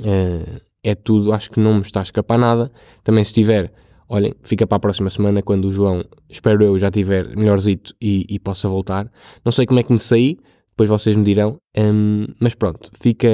uh, 0.00 0.60
é 0.82 0.94
tudo, 0.94 1.32
acho 1.32 1.50
que 1.50 1.60
não 1.60 1.74
me 1.74 1.80
está 1.80 2.00
a 2.00 2.02
escapar 2.02 2.38
nada. 2.38 2.68
Também 3.02 3.24
se 3.24 3.32
tiver, 3.32 3.72
olhem, 4.08 4.34
fica 4.42 4.66
para 4.66 4.76
a 4.76 4.80
próxima 4.80 5.10
semana 5.10 5.42
quando 5.42 5.66
o 5.66 5.72
João, 5.72 6.04
espero 6.28 6.62
eu, 6.62 6.78
já 6.78 6.90
tiver 6.90 7.36
melhorzito 7.36 7.94
e, 8.00 8.26
e 8.28 8.38
possa 8.38 8.68
voltar. 8.68 9.10
Não 9.44 9.52
sei 9.52 9.66
como 9.66 9.80
é 9.80 9.82
que 9.82 9.92
me 9.92 9.98
saí, 9.98 10.38
depois 10.68 10.88
vocês 10.88 11.16
me 11.16 11.24
dirão, 11.24 11.58
um, 11.76 12.26
mas 12.38 12.54
pronto, 12.54 12.90
fica, 13.00 13.28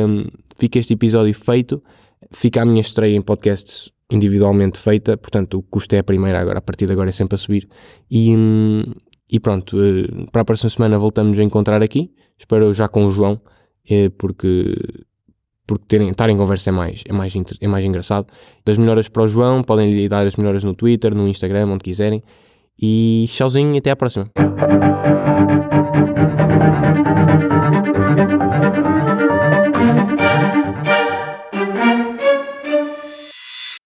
fica 0.57 0.79
este 0.79 0.95
episódio 0.95 1.35
feito, 1.35 1.83
fica 2.31 2.63
a 2.63 2.65
minha 2.65 2.81
estreia 2.81 3.17
em 3.17 3.23
podcasts 3.23 3.91
individualmente 4.13 4.79
feita, 4.79 5.17
portanto 5.17 5.59
o 5.59 5.63
custo 5.63 5.95
é 5.95 5.99
a 5.99 6.05
primeira, 6.05 6.39
agora 6.39 6.59
a 6.59 6.63
partir 6.63 6.87
de 6.87 6.93
agora 6.93 7.09
é 7.09 7.13
sempre 7.13 7.35
a 7.35 7.39
subir. 7.39 7.69
E, 8.11 8.35
e 9.29 9.41
pronto, 9.41 9.83
eh, 9.83 10.27
para 10.31 10.43
a 10.43 10.45
próxima 10.45 10.71
semana 10.71 10.99
voltamos 10.99 11.39
a 11.39 11.43
encontrar 11.43 11.83
aqui, 11.83 12.13
espero 12.39 12.73
já 12.75 12.89
com 12.89 13.07
o 13.07 13.11
João, 13.11 13.41
eh, 13.89 14.11
porque, 14.11 14.77
porque 15.73 15.87
terem, 15.89 16.11
estar 16.11 16.29
em 16.29 16.37
conversa 16.37 16.69
é 16.69 16.73
mais, 16.73 17.03
é, 17.09 17.13
mais, 17.15 17.33
é 17.35 17.67
mais 17.67 17.83
engraçado. 17.83 18.27
Das 18.63 18.77
melhoras 18.77 19.09
para 19.09 19.23
o 19.23 19.29
João, 19.29 19.63
podem 19.63 19.91
lhe 19.91 20.07
dar 20.07 20.27
as 20.27 20.37
melhoras 20.37 20.63
no 20.63 20.75
Twitter, 20.75 21.15
no 21.15 21.27
Instagram, 21.27 21.67
onde 21.69 21.83
quiserem. 21.83 22.23
E 22.79 23.25
tchauzinho, 23.29 23.79
até 23.79 23.91
à 23.91 23.97
próxima. 23.97 24.31